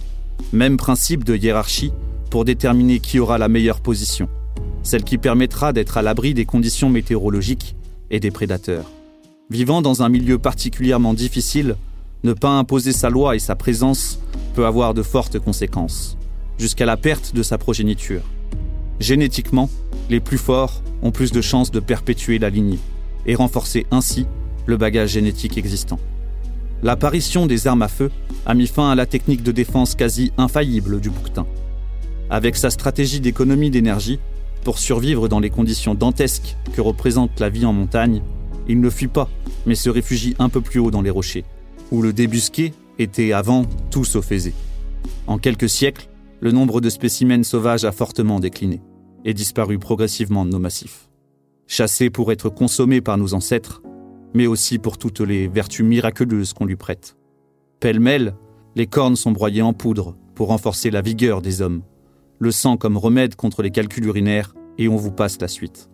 Même 0.52 0.76
principe 0.76 1.22
de 1.22 1.36
hiérarchie 1.36 1.92
pour 2.30 2.44
déterminer 2.44 2.98
qui 2.98 3.20
aura 3.20 3.38
la 3.38 3.48
meilleure 3.48 3.80
position, 3.80 4.28
celle 4.82 5.04
qui 5.04 5.18
permettra 5.18 5.72
d'être 5.72 5.98
à 5.98 6.02
l'abri 6.02 6.34
des 6.34 6.46
conditions 6.46 6.90
météorologiques 6.90 7.76
et 8.10 8.18
des 8.18 8.30
prédateurs. 8.32 8.90
Vivant 9.48 9.80
dans 9.80 10.02
un 10.02 10.08
milieu 10.08 10.38
particulièrement 10.38 11.14
difficile, 11.14 11.76
ne 12.24 12.32
pas 12.32 12.50
imposer 12.50 12.90
sa 12.90 13.10
loi 13.10 13.36
et 13.36 13.38
sa 13.38 13.54
présence 13.54 14.18
peut 14.54 14.66
avoir 14.66 14.92
de 14.92 15.02
fortes 15.02 15.38
conséquences, 15.38 16.18
jusqu'à 16.58 16.84
la 16.84 16.96
perte 16.96 17.32
de 17.32 17.44
sa 17.44 17.56
progéniture. 17.56 18.22
Génétiquement, 18.98 19.70
les 20.10 20.18
plus 20.18 20.38
forts 20.38 20.82
ont 21.00 21.12
plus 21.12 21.30
de 21.30 21.40
chances 21.40 21.70
de 21.70 21.78
perpétuer 21.78 22.40
la 22.40 22.50
lignée 22.50 22.80
et 23.24 23.36
renforcer 23.36 23.86
ainsi 23.92 24.26
le 24.66 24.76
bagage 24.76 25.10
génétique 25.10 25.58
existant. 25.58 26.00
L'apparition 26.82 27.46
des 27.46 27.68
armes 27.68 27.82
à 27.82 27.88
feu 27.88 28.10
a 28.46 28.54
mis 28.54 28.66
fin 28.66 28.90
à 28.90 28.96
la 28.96 29.06
technique 29.06 29.44
de 29.44 29.52
défense 29.52 29.94
quasi 29.94 30.32
infaillible 30.38 31.00
du 31.00 31.08
bouquetin. 31.08 31.46
Avec 32.30 32.56
sa 32.56 32.70
stratégie 32.70 33.20
d'économie 33.20 33.70
d'énergie, 33.70 34.18
pour 34.64 34.80
survivre 34.80 35.28
dans 35.28 35.38
les 35.38 35.50
conditions 35.50 35.94
dantesques 35.94 36.56
que 36.72 36.80
représente 36.80 37.38
la 37.38 37.48
vie 37.48 37.64
en 37.64 37.72
montagne, 37.72 38.22
il 38.68 38.80
ne 38.80 38.90
fuit 38.90 39.08
pas, 39.08 39.28
mais 39.66 39.74
se 39.74 39.90
réfugie 39.90 40.34
un 40.38 40.48
peu 40.48 40.60
plus 40.60 40.80
haut 40.80 40.90
dans 40.90 41.02
les 41.02 41.10
rochers, 41.10 41.44
où 41.90 42.02
le 42.02 42.12
débusqué 42.12 42.72
était 42.98 43.32
avant 43.32 43.64
tout 43.90 44.04
sauf 44.04 44.32
aisé. 44.32 44.54
En 45.26 45.38
quelques 45.38 45.68
siècles, 45.68 46.08
le 46.40 46.52
nombre 46.52 46.80
de 46.80 46.90
spécimens 46.90 47.44
sauvages 47.44 47.84
a 47.84 47.92
fortement 47.92 48.40
décliné 48.40 48.80
et 49.24 49.34
disparu 49.34 49.78
progressivement 49.78 50.44
de 50.44 50.50
nos 50.50 50.58
massifs. 50.58 51.08
Chassé 51.66 52.10
pour 52.10 52.30
être 52.30 52.48
consommé 52.48 53.00
par 53.00 53.18
nos 53.18 53.34
ancêtres, 53.34 53.82
mais 54.34 54.46
aussi 54.46 54.78
pour 54.78 54.98
toutes 54.98 55.20
les 55.20 55.48
vertus 55.48 55.84
miraculeuses 55.84 56.52
qu'on 56.52 56.66
lui 56.66 56.76
prête. 56.76 57.16
Pêle-mêle, 57.80 58.36
les 58.76 58.86
cornes 58.86 59.16
sont 59.16 59.32
broyées 59.32 59.62
en 59.62 59.72
poudre 59.72 60.16
pour 60.34 60.48
renforcer 60.48 60.90
la 60.90 61.00
vigueur 61.00 61.42
des 61.42 61.62
hommes, 61.62 61.82
le 62.38 62.50
sang 62.50 62.76
comme 62.76 62.96
remède 62.96 63.34
contre 63.34 63.62
les 63.62 63.70
calculs 63.70 64.04
urinaires, 64.04 64.54
et 64.78 64.88
on 64.88 64.96
vous 64.96 65.10
passe 65.10 65.40
la 65.40 65.48
suite. 65.48 65.88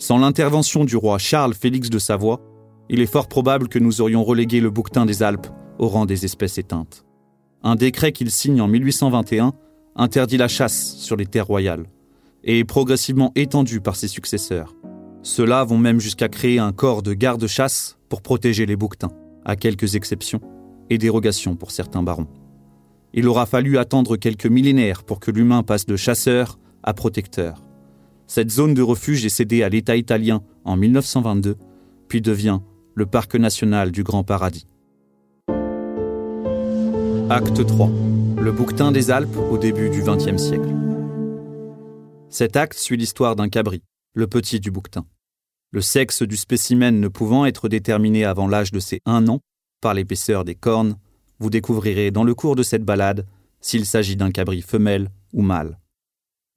Sans 0.00 0.16
l'intervention 0.16 0.86
du 0.86 0.96
roi 0.96 1.18
Charles 1.18 1.52
Félix 1.52 1.90
de 1.90 1.98
Savoie, 1.98 2.40
il 2.88 3.02
est 3.02 3.06
fort 3.06 3.28
probable 3.28 3.68
que 3.68 3.78
nous 3.78 4.00
aurions 4.00 4.24
relégué 4.24 4.58
le 4.58 4.70
bouquetin 4.70 5.04
des 5.04 5.22
Alpes 5.22 5.46
au 5.78 5.88
rang 5.88 6.06
des 6.06 6.24
espèces 6.24 6.56
éteintes. 6.56 7.04
Un 7.62 7.76
décret 7.76 8.12
qu'il 8.12 8.30
signe 8.30 8.62
en 8.62 8.66
1821 8.66 9.52
interdit 9.96 10.38
la 10.38 10.48
chasse 10.48 10.96
sur 10.96 11.16
les 11.16 11.26
terres 11.26 11.46
royales 11.46 11.84
et 12.44 12.60
est 12.60 12.64
progressivement 12.64 13.30
étendu 13.36 13.82
par 13.82 13.94
ses 13.94 14.08
successeurs. 14.08 14.74
Ceux-là 15.22 15.64
vont 15.64 15.76
même 15.76 16.00
jusqu'à 16.00 16.30
créer 16.30 16.58
un 16.58 16.72
corps 16.72 17.02
de 17.02 17.12
garde-chasse 17.12 17.98
pour 18.08 18.22
protéger 18.22 18.64
les 18.64 18.76
bouquetins, 18.76 19.12
à 19.44 19.54
quelques 19.54 19.96
exceptions, 19.96 20.40
et 20.88 20.96
dérogations 20.96 21.56
pour 21.56 21.72
certains 21.72 22.02
barons. 22.02 22.28
Il 23.12 23.28
aura 23.28 23.44
fallu 23.44 23.76
attendre 23.76 24.16
quelques 24.16 24.46
millénaires 24.46 25.04
pour 25.04 25.20
que 25.20 25.30
l'humain 25.30 25.62
passe 25.62 25.84
de 25.84 25.96
chasseur 25.96 26.58
à 26.82 26.94
protecteur. 26.94 27.62
Cette 28.32 28.52
zone 28.52 28.74
de 28.74 28.82
refuge 28.82 29.26
est 29.26 29.28
cédée 29.28 29.64
à 29.64 29.68
l'État 29.68 29.96
italien 29.96 30.40
en 30.64 30.76
1922, 30.76 31.56
puis 32.06 32.20
devient 32.20 32.60
le 32.94 33.04
parc 33.04 33.34
national 33.34 33.90
du 33.90 34.04
Grand 34.04 34.22
Paradis. 34.22 34.68
Acte 37.28 37.66
3. 37.66 37.90
Le 38.40 38.52
bouquetin 38.52 38.92
des 38.92 39.10
Alpes 39.10 39.36
au 39.36 39.58
début 39.58 39.90
du 39.90 40.02
XXe 40.04 40.40
siècle. 40.40 40.68
Cet 42.28 42.54
acte 42.54 42.78
suit 42.78 42.96
l'histoire 42.96 43.34
d'un 43.34 43.48
cabri, 43.48 43.82
le 44.14 44.28
petit 44.28 44.60
du 44.60 44.70
bouquetin. 44.70 45.06
Le 45.72 45.80
sexe 45.80 46.22
du 46.22 46.36
spécimen 46.36 47.00
ne 47.00 47.08
pouvant 47.08 47.46
être 47.46 47.68
déterminé 47.68 48.24
avant 48.24 48.46
l'âge 48.46 48.70
de 48.70 48.78
ses 48.78 49.00
un 49.06 49.26
an 49.26 49.40
par 49.80 49.92
l'épaisseur 49.92 50.44
des 50.44 50.54
cornes, 50.54 50.94
vous 51.40 51.50
découvrirez 51.50 52.12
dans 52.12 52.22
le 52.22 52.36
cours 52.36 52.54
de 52.54 52.62
cette 52.62 52.84
balade 52.84 53.26
s'il 53.60 53.86
s'agit 53.86 54.14
d'un 54.14 54.30
cabri 54.30 54.62
femelle 54.62 55.10
ou 55.32 55.42
mâle. 55.42 55.79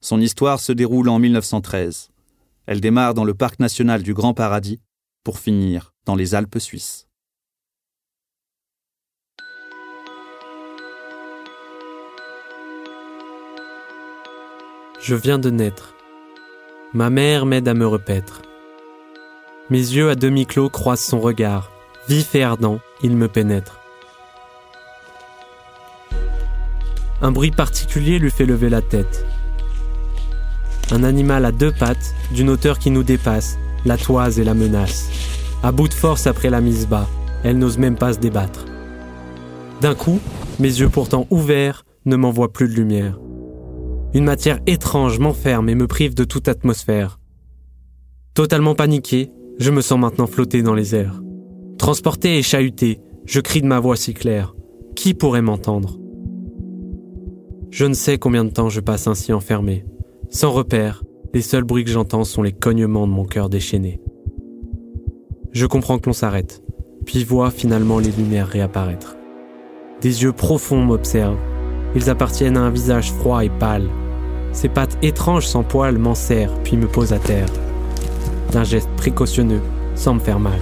Son 0.04 0.20
histoire 0.20 0.60
se 0.60 0.74
déroule 0.74 1.08
en 1.08 1.18
1913. 1.18 2.10
Elle 2.66 2.82
démarre 2.82 3.14
dans 3.14 3.24
le 3.24 3.34
parc 3.34 3.62
national 3.62 4.04
du 4.04 4.14
Grand 4.14 4.34
Paradis 4.34 4.82
pour 5.24 5.40
finir 5.40 5.94
dans 6.06 6.16
les 6.16 6.36
Alpes 6.36 6.60
suisses. 6.60 7.08
Je 15.00 15.16
viens 15.16 15.40
de 15.40 15.50
naître. 15.50 15.96
Ma 16.94 17.10
mère 17.10 17.46
m'aide 17.46 17.70
à 17.70 17.74
me 17.74 17.88
repaître. 17.88 18.42
Mes 19.70 19.78
yeux 19.78 20.10
à 20.10 20.16
demi 20.16 20.46
clos 20.46 20.70
croisent 20.70 21.00
son 21.00 21.22
regard. 21.22 21.72
Vif 22.10 22.36
et 22.36 22.44
ardent, 22.44 22.82
il 23.04 23.16
me 23.16 23.30
pénètre. 23.30 23.80
Un 27.22 27.32
bruit 27.32 27.52
particulier 27.52 28.20
lui 28.20 28.32
fait 28.32 28.46
lever 28.46 28.70
la 28.70 28.82
tête. 28.82 29.26
Un 30.94 31.04
animal 31.04 31.44
à 31.44 31.52
deux 31.52 31.72
pattes, 31.72 32.14
d'une 32.36 32.52
hauteur 32.52 32.78
qui 32.78 32.92
nous 32.92 33.02
dépasse, 33.02 33.58
la 33.84 33.98
toise 33.98 34.40
et 34.40 34.44
la 34.44 34.54
menace. 34.54 35.10
À 35.64 35.72
bout 35.72 35.88
de 35.88 35.94
force 35.94 36.28
après 36.28 36.52
la 36.52 36.62
mise 36.62 36.88
bas, 36.88 37.10
elle 37.44 37.58
n'ose 37.58 37.80
même 37.80 37.96
pas 37.96 38.14
se 38.14 38.20
débattre. 38.20 38.66
D'un 39.82 39.96
coup, 39.96 40.20
mes 40.60 40.68
yeux 40.68 40.90
pourtant 40.90 41.26
ouverts 41.32 41.84
ne 42.06 42.16
m'envoient 42.16 42.54
plus 42.54 42.68
de 42.68 42.76
lumière. 42.76 43.20
Une 44.14 44.26
matière 44.26 44.60
étrange 44.68 45.18
m'enferme 45.18 45.68
et 45.68 45.74
me 45.74 45.88
prive 45.88 46.14
de 46.14 46.26
toute 46.26 46.48
atmosphère. 46.48 47.20
Totalement 48.36 48.76
paniqué, 48.76 49.32
je 49.58 49.72
me 49.72 49.82
sens 49.82 50.00
maintenant 50.00 50.28
flotter 50.28 50.62
dans 50.62 50.76
les 50.76 50.94
airs. 50.94 51.24
Transporté 51.80 52.38
et 52.38 52.44
chahuté, 52.44 53.00
je 53.26 53.40
crie 53.40 53.64
de 53.64 53.68
ma 53.68 53.80
voix 53.80 53.96
si 53.96 54.14
claire. 54.14 54.54
Qui 54.96 55.16
pourrait 55.16 55.42
m'entendre? 55.42 55.98
Je 57.72 57.86
ne 57.86 57.96
sais 57.96 58.20
combien 58.20 58.46
de 58.46 58.52
temps 58.52 58.70
je 58.70 58.80
passe 58.80 59.08
ainsi 59.08 59.34
enfermé. 59.34 59.86
Sans 60.34 60.52
repère, 60.52 61.04
les 61.34 61.44
seuls 61.44 61.64
bruits 61.64 61.86
que 61.86 61.92
j'entends 61.92 62.24
sont 62.24 62.42
les 62.42 62.52
cognements 62.52 63.08
de 63.08 63.12
mon 63.12 63.24
cœur 63.24 63.50
déchaîné. 63.50 64.02
Je 65.52 65.68
comprends 65.68 66.00
que 66.00 66.08
l'on 66.08 66.14
s'arrête, 66.14 66.64
puis 67.06 67.24
vois 67.24 67.52
finalement 67.52 68.00
les 68.00 68.12
lumières 68.12 68.48
réapparaître. 68.48 69.16
Des 70.02 70.24
yeux 70.24 70.32
profonds 70.32 70.84
m'observent. 70.84 71.38
Ils 71.96 72.10
appartiennent 72.10 72.58
à 72.58 72.62
un 72.62 72.72
visage 72.72 73.12
froid 73.12 73.46
et 73.46 73.50
pâle, 73.50 73.88
ses 74.54 74.70
pattes 74.70 74.98
étranges 75.04 75.48
sans 75.48 75.64
poils 75.64 76.00
m'enserrent 76.00 76.54
puis 76.64 76.78
me 76.78 76.88
posent 76.88 77.14
à 77.14 77.20
terre. 77.20 77.48
D'un 78.52 78.64
geste 78.64 78.90
précautionneux, 78.98 79.62
sans 79.94 80.16
me 80.16 80.20
faire 80.20 80.40
mal. 80.40 80.60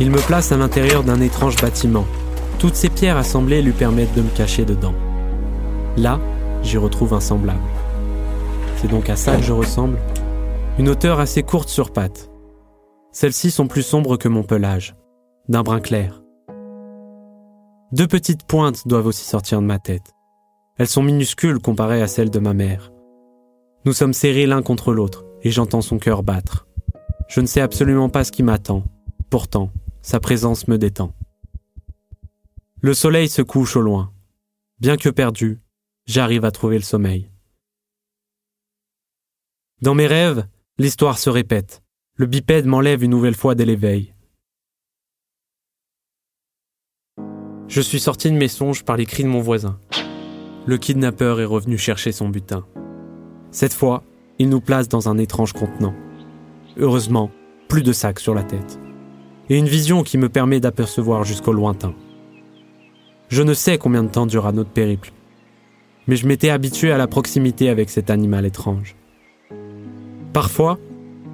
Il 0.00 0.10
me 0.12 0.18
place 0.18 0.52
à 0.52 0.56
l'intérieur 0.56 1.02
d'un 1.02 1.20
étrange 1.20 1.56
bâtiment. 1.56 2.06
Toutes 2.58 2.76
ces 2.76 2.90
pierres 2.90 3.16
assemblées 3.16 3.62
lui 3.62 3.72
permettent 3.72 4.14
de 4.14 4.22
me 4.22 4.36
cacher 4.36 4.64
dedans. 4.64 4.94
Là, 5.96 6.20
j'y 6.62 6.76
retrouve 6.76 7.14
un 7.14 7.20
semblable. 7.20 7.58
Donc 8.90 9.08
à 9.08 9.16
ça 9.16 9.36
que 9.36 9.42
je 9.42 9.52
ressemble. 9.52 9.98
Une 10.78 10.88
hauteur 10.88 11.18
assez 11.18 11.42
courte 11.42 11.68
sur 11.68 11.92
pattes. 11.92 12.30
Celles-ci 13.12 13.50
sont 13.50 13.66
plus 13.66 13.82
sombres 13.82 14.16
que 14.16 14.28
mon 14.28 14.42
pelage, 14.42 14.94
d'un 15.48 15.62
brun 15.62 15.80
clair. 15.80 16.22
Deux 17.92 18.06
petites 18.06 18.44
pointes 18.46 18.86
doivent 18.86 19.06
aussi 19.06 19.24
sortir 19.24 19.60
de 19.60 19.66
ma 19.66 19.78
tête. 19.78 20.12
Elles 20.76 20.88
sont 20.88 21.02
minuscules 21.02 21.60
comparées 21.60 22.02
à 22.02 22.08
celles 22.08 22.30
de 22.30 22.38
ma 22.38 22.54
mère. 22.54 22.92
Nous 23.84 23.92
sommes 23.92 24.12
serrés 24.12 24.46
l'un 24.46 24.62
contre 24.62 24.92
l'autre 24.92 25.24
et 25.42 25.50
j'entends 25.50 25.82
son 25.82 25.98
cœur 25.98 26.22
battre. 26.22 26.66
Je 27.28 27.40
ne 27.40 27.46
sais 27.46 27.60
absolument 27.60 28.08
pas 28.08 28.24
ce 28.24 28.32
qui 28.32 28.42
m'attend. 28.42 28.84
Pourtant, 29.30 29.70
sa 30.02 30.20
présence 30.20 30.68
me 30.68 30.78
détend. 30.78 31.12
Le 32.80 32.94
soleil 32.94 33.28
se 33.28 33.42
couche 33.42 33.76
au 33.76 33.82
loin. 33.82 34.12
Bien 34.78 34.96
que 34.96 35.08
perdu, 35.08 35.60
j'arrive 36.06 36.44
à 36.44 36.50
trouver 36.50 36.76
le 36.76 36.82
sommeil. 36.82 37.30
Dans 39.84 39.94
mes 39.94 40.06
rêves, 40.06 40.46
l'histoire 40.78 41.18
se 41.18 41.28
répète. 41.28 41.82
Le 42.16 42.24
bipède 42.24 42.64
m'enlève 42.64 43.04
une 43.04 43.10
nouvelle 43.10 43.34
fois 43.34 43.54
dès 43.54 43.66
l'éveil. 43.66 44.14
Je 47.68 47.82
suis 47.82 48.00
sorti 48.00 48.30
de 48.30 48.36
mes 48.36 48.48
songes 48.48 48.82
par 48.82 48.96
les 48.96 49.04
cris 49.04 49.24
de 49.24 49.28
mon 49.28 49.40
voisin 49.40 49.78
le 50.66 50.78
kidnappeur 50.78 51.42
est 51.42 51.44
revenu 51.44 51.76
chercher 51.76 52.10
son 52.10 52.30
butin. 52.30 52.64
Cette 53.50 53.74
fois, 53.74 54.02
il 54.38 54.48
nous 54.48 54.62
place 54.62 54.88
dans 54.88 55.10
un 55.10 55.18
étrange 55.18 55.52
contenant. 55.52 55.94
Heureusement, 56.78 57.30
plus 57.68 57.82
de 57.82 57.92
sacs 57.92 58.20
sur 58.20 58.34
la 58.34 58.42
tête. 58.42 58.80
Et 59.50 59.58
une 59.58 59.68
vision 59.68 60.02
qui 60.02 60.16
me 60.16 60.30
permet 60.30 60.60
d'apercevoir 60.60 61.24
jusqu'au 61.24 61.52
lointain. 61.52 61.94
Je 63.28 63.42
ne 63.42 63.52
sais 63.52 63.76
combien 63.76 64.02
de 64.02 64.08
temps 64.08 64.24
durera 64.24 64.52
notre 64.52 64.70
périple, 64.70 65.12
mais 66.06 66.16
je 66.16 66.26
m'étais 66.26 66.48
habitué 66.48 66.90
à 66.92 66.96
la 66.96 67.06
proximité 67.06 67.68
avec 67.68 67.90
cet 67.90 68.08
animal 68.08 68.46
étrange. 68.46 68.96
Parfois, 70.34 70.80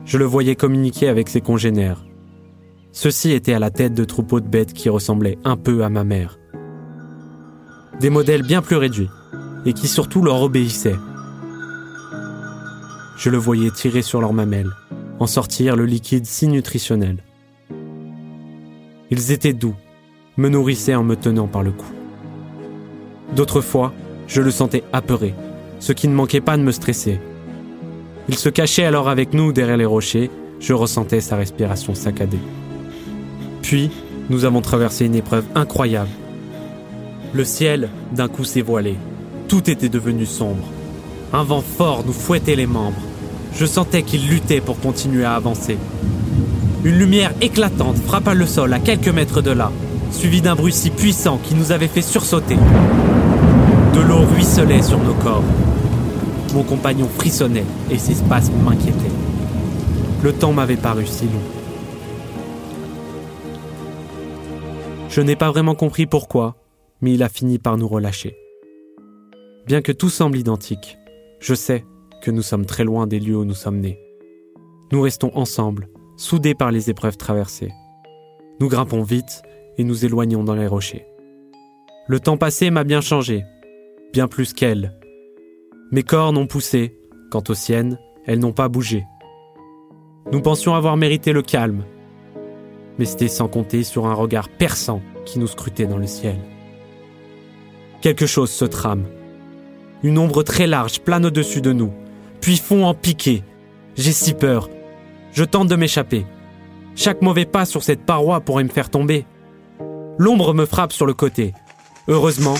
je 0.04 0.18
le 0.18 0.26
voyais 0.26 0.56
communiquer 0.56 1.08
avec 1.08 1.30
ses 1.30 1.40
congénères. 1.40 2.04
Ceux-ci 2.92 3.32
étaient 3.32 3.54
à 3.54 3.58
la 3.58 3.70
tête 3.70 3.94
de 3.94 4.04
troupeaux 4.04 4.40
de 4.40 4.46
bêtes 4.46 4.74
qui 4.74 4.90
ressemblaient 4.90 5.38
un 5.42 5.56
peu 5.56 5.82
à 5.84 5.88
ma 5.88 6.04
mère. 6.04 6.38
Des 7.98 8.10
modèles 8.10 8.42
bien 8.42 8.60
plus 8.60 8.76
réduits, 8.76 9.08
et 9.64 9.72
qui 9.72 9.88
surtout 9.88 10.20
leur 10.20 10.42
obéissaient. 10.42 10.98
Je 13.16 13.30
le 13.30 13.38
voyais 13.38 13.70
tirer 13.70 14.02
sur 14.02 14.20
leurs 14.20 14.34
mamelles, 14.34 14.72
en 15.18 15.26
sortir 15.26 15.76
le 15.76 15.86
liquide 15.86 16.26
si 16.26 16.46
nutritionnel. 16.46 17.24
Ils 19.10 19.32
étaient 19.32 19.54
doux, 19.54 19.76
me 20.36 20.50
nourrissaient 20.50 20.94
en 20.94 21.04
me 21.04 21.16
tenant 21.16 21.46
par 21.46 21.62
le 21.62 21.72
cou. 21.72 21.88
D'autres 23.34 23.62
fois, 23.62 23.94
Je 24.26 24.42
le 24.42 24.52
sentais 24.52 24.84
apeuré, 24.92 25.34
ce 25.80 25.92
qui 25.92 26.06
ne 26.06 26.14
manquait 26.14 26.40
pas 26.40 26.56
de 26.56 26.62
me 26.62 26.70
stresser. 26.70 27.18
Il 28.30 28.38
se 28.38 28.48
cachait 28.48 28.84
alors 28.84 29.08
avec 29.08 29.34
nous 29.34 29.52
derrière 29.52 29.76
les 29.76 29.84
rochers, 29.84 30.30
je 30.60 30.72
ressentais 30.72 31.20
sa 31.20 31.34
respiration 31.34 31.96
saccadée. 31.96 32.38
Puis, 33.60 33.90
nous 34.28 34.44
avons 34.44 34.60
traversé 34.60 35.04
une 35.06 35.16
épreuve 35.16 35.46
incroyable. 35.56 36.10
Le 37.32 37.42
ciel, 37.42 37.88
d'un 38.12 38.28
coup, 38.28 38.44
s'est 38.44 38.60
voilé. 38.60 38.94
Tout 39.48 39.68
était 39.68 39.88
devenu 39.88 40.26
sombre. 40.26 40.62
Un 41.32 41.42
vent 41.42 41.60
fort 41.60 42.04
nous 42.06 42.12
fouettait 42.12 42.54
les 42.54 42.68
membres. 42.68 43.02
Je 43.56 43.66
sentais 43.66 44.04
qu'il 44.04 44.28
luttait 44.28 44.60
pour 44.60 44.78
continuer 44.78 45.24
à 45.24 45.34
avancer. 45.34 45.76
Une 46.84 46.98
lumière 47.00 47.32
éclatante 47.40 47.98
frappa 47.98 48.34
le 48.34 48.46
sol 48.46 48.72
à 48.72 48.78
quelques 48.78 49.08
mètres 49.08 49.42
de 49.42 49.50
là, 49.50 49.72
suivi 50.12 50.40
d'un 50.40 50.54
bruit 50.54 50.72
si 50.72 50.90
puissant 50.90 51.40
qui 51.42 51.56
nous 51.56 51.72
avait 51.72 51.88
fait 51.88 52.00
sursauter. 52.00 52.58
De 53.92 54.00
l'eau 54.00 54.20
ruisselait 54.20 54.82
sur 54.82 54.98
nos 54.98 55.14
corps. 55.14 55.42
Mon 56.54 56.64
compagnon 56.64 57.06
frissonnait 57.06 57.64
et 57.90 57.98
ses 57.98 58.14
spasmes 58.14 58.56
m'inquiétaient. 58.64 58.96
Le 60.22 60.32
temps 60.32 60.52
m'avait 60.52 60.76
paru 60.76 61.06
si 61.06 61.26
long. 61.26 61.40
Je 65.08 65.20
n'ai 65.20 65.36
pas 65.36 65.50
vraiment 65.50 65.74
compris 65.74 66.06
pourquoi, 66.06 66.56
mais 67.00 67.14
il 67.14 67.22
a 67.22 67.28
fini 67.28 67.58
par 67.58 67.76
nous 67.76 67.88
relâcher. 67.88 68.36
Bien 69.66 69.80
que 69.82 69.92
tout 69.92 70.08
semble 70.08 70.38
identique, 70.38 70.98
je 71.40 71.54
sais 71.54 71.84
que 72.22 72.30
nous 72.30 72.42
sommes 72.42 72.66
très 72.66 72.84
loin 72.84 73.06
des 73.06 73.20
lieux 73.20 73.36
où 73.36 73.44
nous 73.44 73.54
sommes 73.54 73.80
nés. 73.80 73.98
Nous 74.92 75.00
restons 75.00 75.30
ensemble, 75.34 75.88
soudés 76.16 76.54
par 76.54 76.70
les 76.70 76.90
épreuves 76.90 77.16
traversées. 77.16 77.72
Nous 78.60 78.68
grimpons 78.68 79.02
vite 79.02 79.42
et 79.78 79.84
nous 79.84 80.04
éloignons 80.04 80.44
dans 80.44 80.54
les 80.54 80.66
rochers. 80.66 81.06
Le 82.08 82.20
temps 82.20 82.36
passé 82.36 82.70
m'a 82.70 82.84
bien 82.84 83.00
changé, 83.00 83.44
bien 84.12 84.26
plus 84.26 84.52
qu'elle. 84.52 84.99
Mes 85.92 86.04
cornes 86.04 86.36
ont 86.36 86.46
poussé, 86.46 86.96
quant 87.32 87.42
aux 87.48 87.54
siennes, 87.54 87.98
elles 88.24 88.38
n'ont 88.38 88.52
pas 88.52 88.68
bougé. 88.68 89.06
Nous 90.30 90.40
pensions 90.40 90.76
avoir 90.76 90.96
mérité 90.96 91.32
le 91.32 91.42
calme, 91.42 91.82
mais 92.96 93.04
c'était 93.04 93.26
sans 93.26 93.48
compter 93.48 93.82
sur 93.82 94.06
un 94.06 94.14
regard 94.14 94.48
perçant 94.48 95.00
qui 95.24 95.40
nous 95.40 95.48
scrutait 95.48 95.86
dans 95.86 95.98
le 95.98 96.06
ciel. 96.06 96.38
Quelque 98.02 98.26
chose 98.26 98.50
se 98.50 98.64
trame. 98.64 99.04
Une 100.04 100.18
ombre 100.18 100.44
très 100.44 100.68
large 100.68 101.00
plane 101.00 101.26
au-dessus 101.26 101.60
de 101.60 101.72
nous, 101.72 101.92
puis 102.40 102.56
fond 102.56 102.84
en 102.84 102.94
piqué. 102.94 103.42
J'ai 103.96 104.12
si 104.12 104.32
peur. 104.32 104.68
Je 105.32 105.42
tente 105.42 105.68
de 105.68 105.76
m'échapper. 105.76 106.24
Chaque 106.94 107.20
mauvais 107.20 107.46
pas 107.46 107.64
sur 107.64 107.82
cette 107.82 108.06
paroi 108.06 108.40
pourrait 108.40 108.64
me 108.64 108.68
faire 108.68 108.90
tomber. 108.90 109.26
L'ombre 110.18 110.54
me 110.54 110.66
frappe 110.66 110.92
sur 110.92 111.06
le 111.06 111.14
côté. 111.14 111.52
Heureusement, 112.06 112.54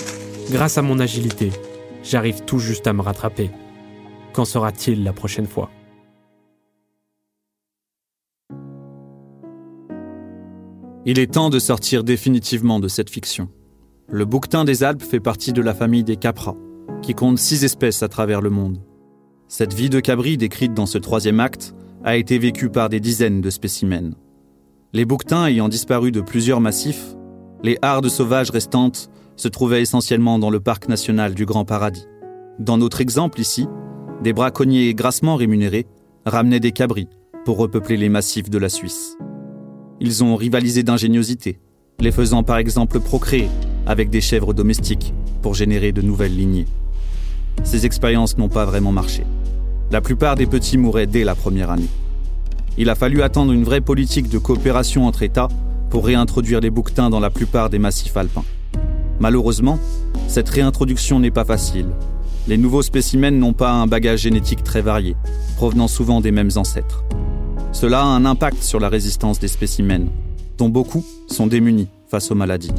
grâce 0.50 0.78
à 0.78 0.82
mon 0.82 0.98
agilité, 0.98 1.52
j'arrive 2.02 2.44
tout 2.44 2.58
juste 2.58 2.86
à 2.86 2.92
me 2.92 3.02
rattraper. 3.02 3.50
Qu'en 4.32 4.44
sera-t-il 4.44 5.04
la 5.04 5.12
prochaine 5.12 5.46
fois? 5.46 5.70
Il 11.06 11.18
est 11.18 11.32
temps 11.32 11.50
de 11.50 11.58
sortir 11.58 12.04
définitivement 12.04 12.78
de 12.78 12.88
cette 12.88 13.10
fiction. 13.10 13.48
Le 14.08 14.24
bouquetin 14.24 14.64
des 14.64 14.84
Alpes 14.84 15.02
fait 15.02 15.20
partie 15.20 15.52
de 15.52 15.62
la 15.62 15.72
famille 15.72 16.04
des 16.04 16.16
capras, 16.16 16.56
qui 17.00 17.14
compte 17.14 17.38
six 17.38 17.64
espèces 17.64 18.02
à 18.02 18.08
travers 18.08 18.40
le 18.40 18.50
monde. 18.50 18.82
Cette 19.48 19.72
vie 19.72 19.88
de 19.88 19.98
cabri 19.98 20.36
décrite 20.36 20.74
dans 20.74 20.86
ce 20.86 20.98
troisième 20.98 21.40
acte 21.40 21.74
a 22.04 22.16
été 22.16 22.38
vécue 22.38 22.68
par 22.68 22.88
des 22.88 23.00
dizaines 23.00 23.40
de 23.40 23.50
spécimens. 23.50 24.14
Les 24.92 25.04
bouquetins 25.04 25.46
ayant 25.46 25.68
disparu 25.68 26.12
de 26.12 26.20
plusieurs 26.20 26.60
massifs, 26.60 27.14
les 27.62 27.78
hardes 27.82 28.08
sauvages 28.08 28.50
restantes 28.50 29.10
se 29.40 29.48
trouvaient 29.48 29.80
essentiellement 29.80 30.38
dans 30.38 30.50
le 30.50 30.60
parc 30.60 30.86
national 30.88 31.34
du 31.34 31.46
Grand 31.46 31.64
Paradis. 31.64 32.04
Dans 32.58 32.76
notre 32.76 33.00
exemple 33.00 33.40
ici, 33.40 33.66
des 34.22 34.34
braconniers 34.34 34.92
grassement 34.92 35.36
rémunérés 35.36 35.86
ramenaient 36.26 36.60
des 36.60 36.72
cabris 36.72 37.08
pour 37.46 37.56
repeupler 37.56 37.96
les 37.96 38.10
massifs 38.10 38.50
de 38.50 38.58
la 38.58 38.68
Suisse. 38.68 39.16
Ils 39.98 40.22
ont 40.22 40.36
rivalisé 40.36 40.82
d'ingéniosité, 40.82 41.58
les 42.00 42.12
faisant 42.12 42.42
par 42.42 42.58
exemple 42.58 43.00
procréer 43.00 43.48
avec 43.86 44.10
des 44.10 44.20
chèvres 44.20 44.52
domestiques 44.52 45.14
pour 45.40 45.54
générer 45.54 45.92
de 45.92 46.02
nouvelles 46.02 46.36
lignées. 46.36 46.66
Ces 47.62 47.86
expériences 47.86 48.36
n'ont 48.36 48.50
pas 48.50 48.66
vraiment 48.66 48.92
marché. 48.92 49.24
La 49.90 50.02
plupart 50.02 50.34
des 50.34 50.46
petits 50.46 50.76
mouraient 50.76 51.06
dès 51.06 51.24
la 51.24 51.34
première 51.34 51.70
année. 51.70 51.88
Il 52.76 52.90
a 52.90 52.94
fallu 52.94 53.22
attendre 53.22 53.52
une 53.52 53.64
vraie 53.64 53.80
politique 53.80 54.28
de 54.28 54.38
coopération 54.38 55.06
entre 55.06 55.22
États 55.22 55.48
pour 55.88 56.04
réintroduire 56.04 56.60
les 56.60 56.70
bouquetins 56.70 57.08
dans 57.08 57.20
la 57.20 57.30
plupart 57.30 57.70
des 57.70 57.78
massifs 57.78 58.18
alpins. 58.18 58.44
Malheureusement, 59.20 59.78
cette 60.28 60.48
réintroduction 60.48 61.20
n'est 61.20 61.30
pas 61.30 61.44
facile. 61.44 61.86
Les 62.48 62.56
nouveaux 62.56 62.80
spécimens 62.80 63.30
n'ont 63.30 63.52
pas 63.52 63.70
un 63.70 63.86
bagage 63.86 64.20
génétique 64.20 64.64
très 64.64 64.80
varié, 64.80 65.14
provenant 65.56 65.88
souvent 65.88 66.22
des 66.22 66.32
mêmes 66.32 66.50
ancêtres. 66.56 67.04
Cela 67.72 68.00
a 68.00 68.04
un 68.04 68.24
impact 68.24 68.62
sur 68.62 68.80
la 68.80 68.88
résistance 68.88 69.38
des 69.38 69.46
spécimens, 69.46 70.08
dont 70.56 70.70
beaucoup 70.70 71.04
sont 71.28 71.46
démunis 71.46 71.88
face 72.08 72.30
aux 72.30 72.34
maladies. 72.34 72.72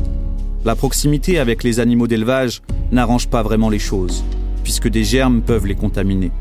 La 0.66 0.76
proximité 0.76 1.38
avec 1.38 1.64
les 1.64 1.80
animaux 1.80 2.08
d'élevage 2.08 2.64
n'arrange 2.92 3.28
pas 3.28 3.44
vraiment 3.44 3.70
les 3.70 3.80
choses, 3.80 4.24
puisque 4.64 4.90
des 4.90 5.04
germes 5.04 5.42
peuvent 5.44 5.68
les 5.68 5.76
contaminer. 5.76 6.32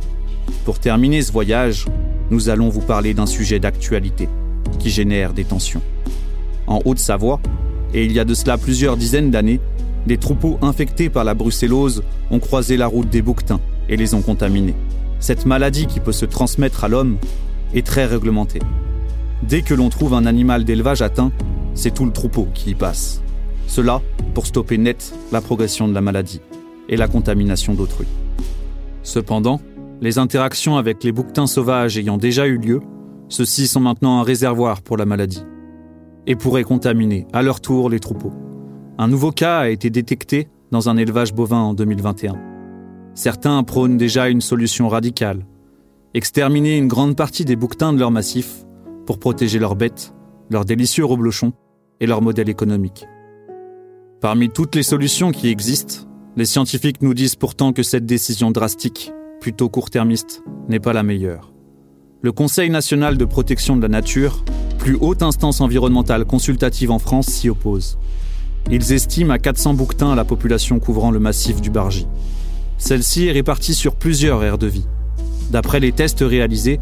Pour 0.64 0.78
terminer 0.78 1.20
ce 1.20 1.30
voyage, 1.30 1.86
nous 2.30 2.48
allons 2.48 2.70
vous 2.70 2.80
parler 2.80 3.12
d'un 3.12 3.26
sujet 3.26 3.60
d'actualité 3.60 4.28
qui 4.78 4.88
génère 4.88 5.34
des 5.34 5.44
tensions. 5.44 5.82
En 6.66 6.80
Haute-Savoie, 6.86 7.40
et 7.92 8.04
il 8.04 8.12
y 8.12 8.18
a 8.18 8.24
de 8.24 8.34
cela 8.34 8.56
plusieurs 8.56 8.96
dizaines 8.96 9.30
d'années, 9.30 9.60
des 10.06 10.18
troupeaux 10.18 10.58
infectés 10.62 11.10
par 11.10 11.24
la 11.24 11.34
brucellose 11.34 12.02
ont 12.30 12.38
croisé 12.38 12.76
la 12.76 12.86
route 12.86 13.10
des 13.10 13.22
bouquetins 13.22 13.60
et 13.88 13.96
les 13.96 14.14
ont 14.14 14.22
contaminés. 14.22 14.74
Cette 15.18 15.46
maladie 15.46 15.86
qui 15.86 16.00
peut 16.00 16.12
se 16.12 16.24
transmettre 16.24 16.84
à 16.84 16.88
l'homme 16.88 17.18
est 17.74 17.86
très 17.86 18.06
réglementé. 18.06 18.60
Dès 19.42 19.62
que 19.62 19.74
l'on 19.74 19.88
trouve 19.90 20.14
un 20.14 20.26
animal 20.26 20.64
d'élevage 20.64 21.02
atteint, 21.02 21.32
c'est 21.74 21.94
tout 21.94 22.04
le 22.04 22.12
troupeau 22.12 22.48
qui 22.54 22.70
y 22.70 22.74
passe. 22.74 23.22
Cela 23.66 24.00
pour 24.34 24.46
stopper 24.46 24.78
net 24.78 25.12
la 25.32 25.40
progression 25.40 25.88
de 25.88 25.94
la 25.94 26.00
maladie 26.00 26.40
et 26.88 26.96
la 26.96 27.08
contamination 27.08 27.74
d'autrui. 27.74 28.06
Cependant, 29.02 29.60
les 30.00 30.18
interactions 30.18 30.76
avec 30.76 31.04
les 31.04 31.12
bouquetins 31.12 31.46
sauvages 31.46 31.98
ayant 31.98 32.16
déjà 32.16 32.46
eu 32.46 32.58
lieu, 32.58 32.80
ceux-ci 33.28 33.66
sont 33.66 33.80
maintenant 33.80 34.20
un 34.20 34.22
réservoir 34.22 34.82
pour 34.82 34.96
la 34.96 35.06
maladie 35.06 35.44
et 36.26 36.36
pourraient 36.36 36.64
contaminer 36.64 37.26
à 37.32 37.42
leur 37.42 37.60
tour 37.60 37.90
les 37.90 38.00
troupeaux. 38.00 38.32
Un 39.00 39.08
nouveau 39.08 39.32
cas 39.32 39.60
a 39.60 39.68
été 39.70 39.88
détecté 39.88 40.48
dans 40.72 40.90
un 40.90 40.98
élevage 40.98 41.32
bovin 41.32 41.56
en 41.56 41.72
2021. 41.72 42.34
Certains 43.14 43.62
prônent 43.62 43.96
déjà 43.96 44.28
une 44.28 44.42
solution 44.42 44.90
radicale, 44.90 45.46
exterminer 46.12 46.76
une 46.76 46.86
grande 46.86 47.16
partie 47.16 47.46
des 47.46 47.56
bouquetins 47.56 47.94
de 47.94 47.98
leur 47.98 48.10
massif 48.10 48.66
pour 49.06 49.18
protéger 49.18 49.58
leurs 49.58 49.74
bêtes, 49.74 50.12
leurs 50.50 50.66
délicieux 50.66 51.06
reblochons 51.06 51.54
et 52.00 52.06
leur 52.06 52.20
modèle 52.20 52.50
économique. 52.50 53.06
Parmi 54.20 54.50
toutes 54.50 54.74
les 54.74 54.82
solutions 54.82 55.32
qui 55.32 55.48
existent, 55.48 56.06
les 56.36 56.44
scientifiques 56.44 57.00
nous 57.00 57.14
disent 57.14 57.36
pourtant 57.36 57.72
que 57.72 57.82
cette 57.82 58.04
décision 58.04 58.50
drastique, 58.50 59.14
plutôt 59.40 59.70
court-termiste, 59.70 60.42
n'est 60.68 60.78
pas 60.78 60.92
la 60.92 61.04
meilleure. 61.04 61.54
Le 62.20 62.32
Conseil 62.32 62.68
national 62.68 63.16
de 63.16 63.24
protection 63.24 63.78
de 63.78 63.82
la 63.82 63.88
nature, 63.88 64.44
plus 64.76 64.98
haute 65.00 65.22
instance 65.22 65.62
environnementale 65.62 66.26
consultative 66.26 66.90
en 66.90 66.98
France, 66.98 67.28
s'y 67.28 67.48
oppose. 67.48 67.96
Ils 68.68 68.92
estiment 68.92 69.34
à 69.34 69.38
400 69.38 69.74
bouquetins 69.74 70.14
la 70.14 70.24
population 70.24 70.80
couvrant 70.80 71.10
le 71.10 71.20
massif 71.20 71.60
du 71.60 71.70
Bargy. 71.70 72.06
Celle-ci 72.78 73.26
est 73.26 73.32
répartie 73.32 73.74
sur 73.74 73.94
plusieurs 73.94 74.42
aires 74.42 74.58
de 74.58 74.66
vie, 74.66 74.86
D'après 75.50 75.80
les 75.80 75.90
tests 75.90 76.24
réalisés, 76.24 76.78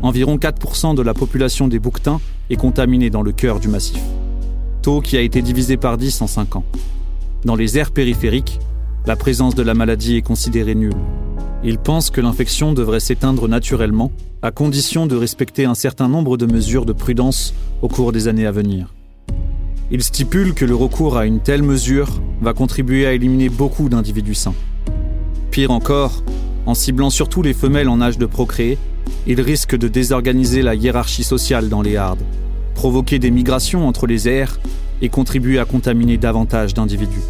environ 0.00 0.36
4% 0.36 0.94
de 0.94 1.02
la 1.02 1.12
population 1.12 1.66
des 1.66 1.80
bouquetins 1.80 2.20
est 2.50 2.56
contaminée 2.56 3.10
dans 3.10 3.22
le 3.22 3.32
cœur 3.32 3.58
du 3.58 3.66
massif. 3.66 4.00
Taux 4.80 5.00
qui 5.00 5.16
a 5.16 5.20
été 5.20 5.42
divisé 5.42 5.76
par 5.76 5.96
10 5.96 6.22
en 6.22 6.28
5 6.28 6.56
ans. 6.56 6.64
Dans 7.44 7.56
les 7.56 7.78
aires 7.78 7.90
périphériques, 7.90 8.60
la 9.06 9.16
présence 9.16 9.56
de 9.56 9.62
la 9.62 9.74
maladie 9.74 10.16
est 10.16 10.22
considérée 10.22 10.76
nulle. 10.76 10.94
Ils 11.64 11.78
pensent 11.78 12.10
que 12.10 12.20
l'infection 12.20 12.72
devrait 12.72 13.00
s'éteindre 13.00 13.48
naturellement, 13.48 14.12
à 14.40 14.52
condition 14.52 15.06
de 15.06 15.16
respecter 15.16 15.64
un 15.64 15.74
certain 15.74 16.08
nombre 16.08 16.36
de 16.36 16.46
mesures 16.46 16.86
de 16.86 16.92
prudence 16.92 17.54
au 17.82 17.88
cours 17.88 18.12
des 18.12 18.28
années 18.28 18.46
à 18.46 18.52
venir. 18.52 18.94
Ils 19.94 20.02
stipulent 20.02 20.54
que 20.54 20.64
le 20.64 20.74
recours 20.74 21.18
à 21.18 21.26
une 21.26 21.40
telle 21.40 21.62
mesure 21.62 22.08
va 22.40 22.54
contribuer 22.54 23.04
à 23.04 23.12
éliminer 23.12 23.50
beaucoup 23.50 23.90
d'individus 23.90 24.34
sains. 24.34 24.54
Pire 25.50 25.70
encore, 25.70 26.24
en 26.64 26.72
ciblant 26.72 27.10
surtout 27.10 27.42
les 27.42 27.52
femelles 27.52 27.90
en 27.90 28.00
âge 28.00 28.16
de 28.16 28.24
procréer, 28.24 28.78
il 29.26 29.38
risque 29.42 29.76
de 29.76 29.88
désorganiser 29.88 30.62
la 30.62 30.74
hiérarchie 30.74 31.24
sociale 31.24 31.68
dans 31.68 31.82
les 31.82 31.98
hardes, 31.98 32.22
provoquer 32.74 33.18
des 33.18 33.30
migrations 33.30 33.86
entre 33.86 34.06
les 34.06 34.30
aires 34.30 34.58
et 35.02 35.10
contribuer 35.10 35.58
à 35.58 35.66
contaminer 35.66 36.16
davantage 36.16 36.72
d'individus. 36.72 37.22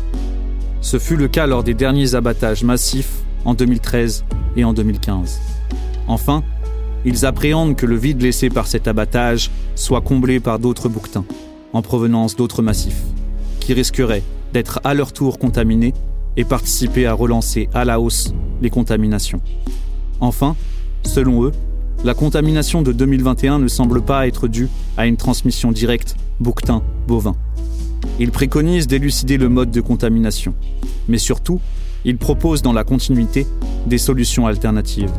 Ce 0.80 1.00
fut 1.00 1.16
le 1.16 1.26
cas 1.26 1.48
lors 1.48 1.64
des 1.64 1.74
derniers 1.74 2.14
abattages 2.14 2.62
massifs 2.62 3.22
en 3.44 3.54
2013 3.54 4.24
et 4.56 4.62
en 4.62 4.72
2015. 4.72 5.40
Enfin, 6.06 6.44
ils 7.04 7.26
appréhendent 7.26 7.74
que 7.74 7.86
le 7.86 7.96
vide 7.96 8.22
laissé 8.22 8.50
par 8.50 8.68
cet 8.68 8.86
abattage 8.86 9.50
soit 9.74 10.00
comblé 10.00 10.38
par 10.38 10.60
d'autres 10.60 10.88
bouquetins, 10.88 11.24
en 11.72 11.82
provenance 11.82 12.36
d'autres 12.36 12.62
massifs, 12.62 13.02
qui 13.60 13.74
risqueraient 13.74 14.22
d'être 14.52 14.80
à 14.84 14.94
leur 14.94 15.12
tour 15.12 15.38
contaminés 15.38 15.94
et 16.36 16.44
participer 16.44 17.06
à 17.06 17.12
relancer 17.12 17.68
à 17.74 17.84
la 17.84 18.00
hausse 18.00 18.32
les 18.60 18.70
contaminations. 18.70 19.40
Enfin, 20.20 20.56
selon 21.04 21.44
eux, 21.44 21.52
la 22.04 22.14
contamination 22.14 22.82
de 22.82 22.92
2021 22.92 23.58
ne 23.58 23.68
semble 23.68 24.02
pas 24.02 24.26
être 24.26 24.48
due 24.48 24.68
à 24.96 25.06
une 25.06 25.16
transmission 25.16 25.72
directe 25.72 26.16
bouquetin-bovin. 26.40 27.36
Ils 28.18 28.30
préconisent 28.30 28.86
d'élucider 28.86 29.36
le 29.36 29.48
mode 29.48 29.70
de 29.70 29.80
contamination, 29.80 30.54
mais 31.08 31.18
surtout, 31.18 31.60
ils 32.04 32.18
proposent 32.18 32.62
dans 32.62 32.72
la 32.72 32.84
continuité 32.84 33.46
des 33.86 33.98
solutions 33.98 34.46
alternatives. 34.46 35.12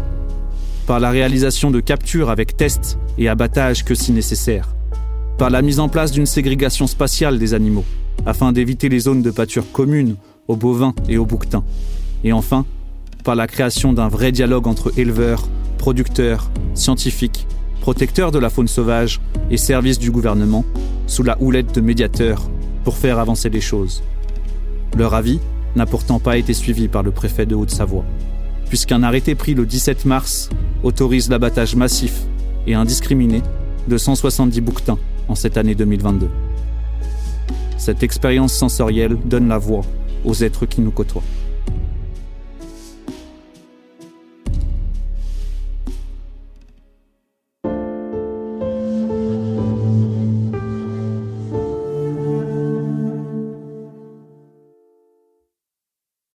Par 0.85 0.99
la 0.99 1.09
réalisation 1.09 1.71
de 1.71 1.79
captures 1.79 2.29
avec 2.29 2.57
tests 2.57 2.97
et 3.17 3.29
abattage 3.29 3.85
que 3.85 3.95
si 3.95 4.11
nécessaire. 4.11 4.75
Par 5.43 5.49
la 5.49 5.61
mise 5.61 5.81
en 5.81 5.89
place 5.89 6.13
d'une 6.13 6.25
ségrégation 6.25 6.87
spatiale 6.87 7.37
des 7.37 7.53
animaux, 7.53 7.83
afin 8.25 8.53
d'éviter 8.53 8.87
les 8.87 8.99
zones 8.99 9.21
de 9.21 9.29
pâture 9.29 9.69
communes 9.73 10.15
aux 10.47 10.55
bovins 10.55 10.95
et 11.09 11.17
aux 11.17 11.25
bouquetins. 11.25 11.65
Et 12.23 12.31
enfin, 12.31 12.65
par 13.25 13.35
la 13.35 13.45
création 13.45 13.91
d'un 13.91 14.07
vrai 14.07 14.31
dialogue 14.31 14.67
entre 14.67 14.97
éleveurs, 14.97 15.49
producteurs, 15.77 16.49
scientifiques, 16.75 17.45
protecteurs 17.81 18.31
de 18.31 18.39
la 18.39 18.49
faune 18.49 18.69
sauvage 18.69 19.19
et 19.51 19.57
services 19.57 19.99
du 19.99 20.11
gouvernement, 20.11 20.63
sous 21.07 21.23
la 21.23 21.35
houlette 21.41 21.75
de 21.75 21.81
médiateurs, 21.81 22.49
pour 22.85 22.95
faire 22.95 23.19
avancer 23.19 23.49
les 23.49 23.59
choses. 23.59 24.01
Leur 24.97 25.13
avis 25.13 25.41
n'a 25.75 25.85
pourtant 25.85 26.19
pas 26.19 26.37
été 26.37 26.53
suivi 26.53 26.87
par 26.87 27.03
le 27.03 27.11
préfet 27.11 27.45
de 27.45 27.55
Haute-Savoie, 27.55 28.05
puisqu'un 28.69 29.03
arrêté 29.03 29.35
pris 29.35 29.55
le 29.55 29.65
17 29.65 30.05
mars 30.05 30.49
autorise 30.83 31.29
l'abattage 31.29 31.75
massif 31.75 32.21
et 32.65 32.75
indiscriminé 32.75 33.41
de 33.89 33.97
170 33.97 34.61
bouquetins 34.61 34.99
en 35.27 35.35
cette 35.35 35.57
année 35.57 35.75
2022. 35.75 36.29
Cette 37.77 38.03
expérience 38.03 38.53
sensorielle 38.53 39.17
donne 39.25 39.47
la 39.47 39.57
voix 39.57 39.83
aux 40.25 40.35
êtres 40.35 40.65
qui 40.65 40.81
nous 40.81 40.91
côtoient. 40.91 41.23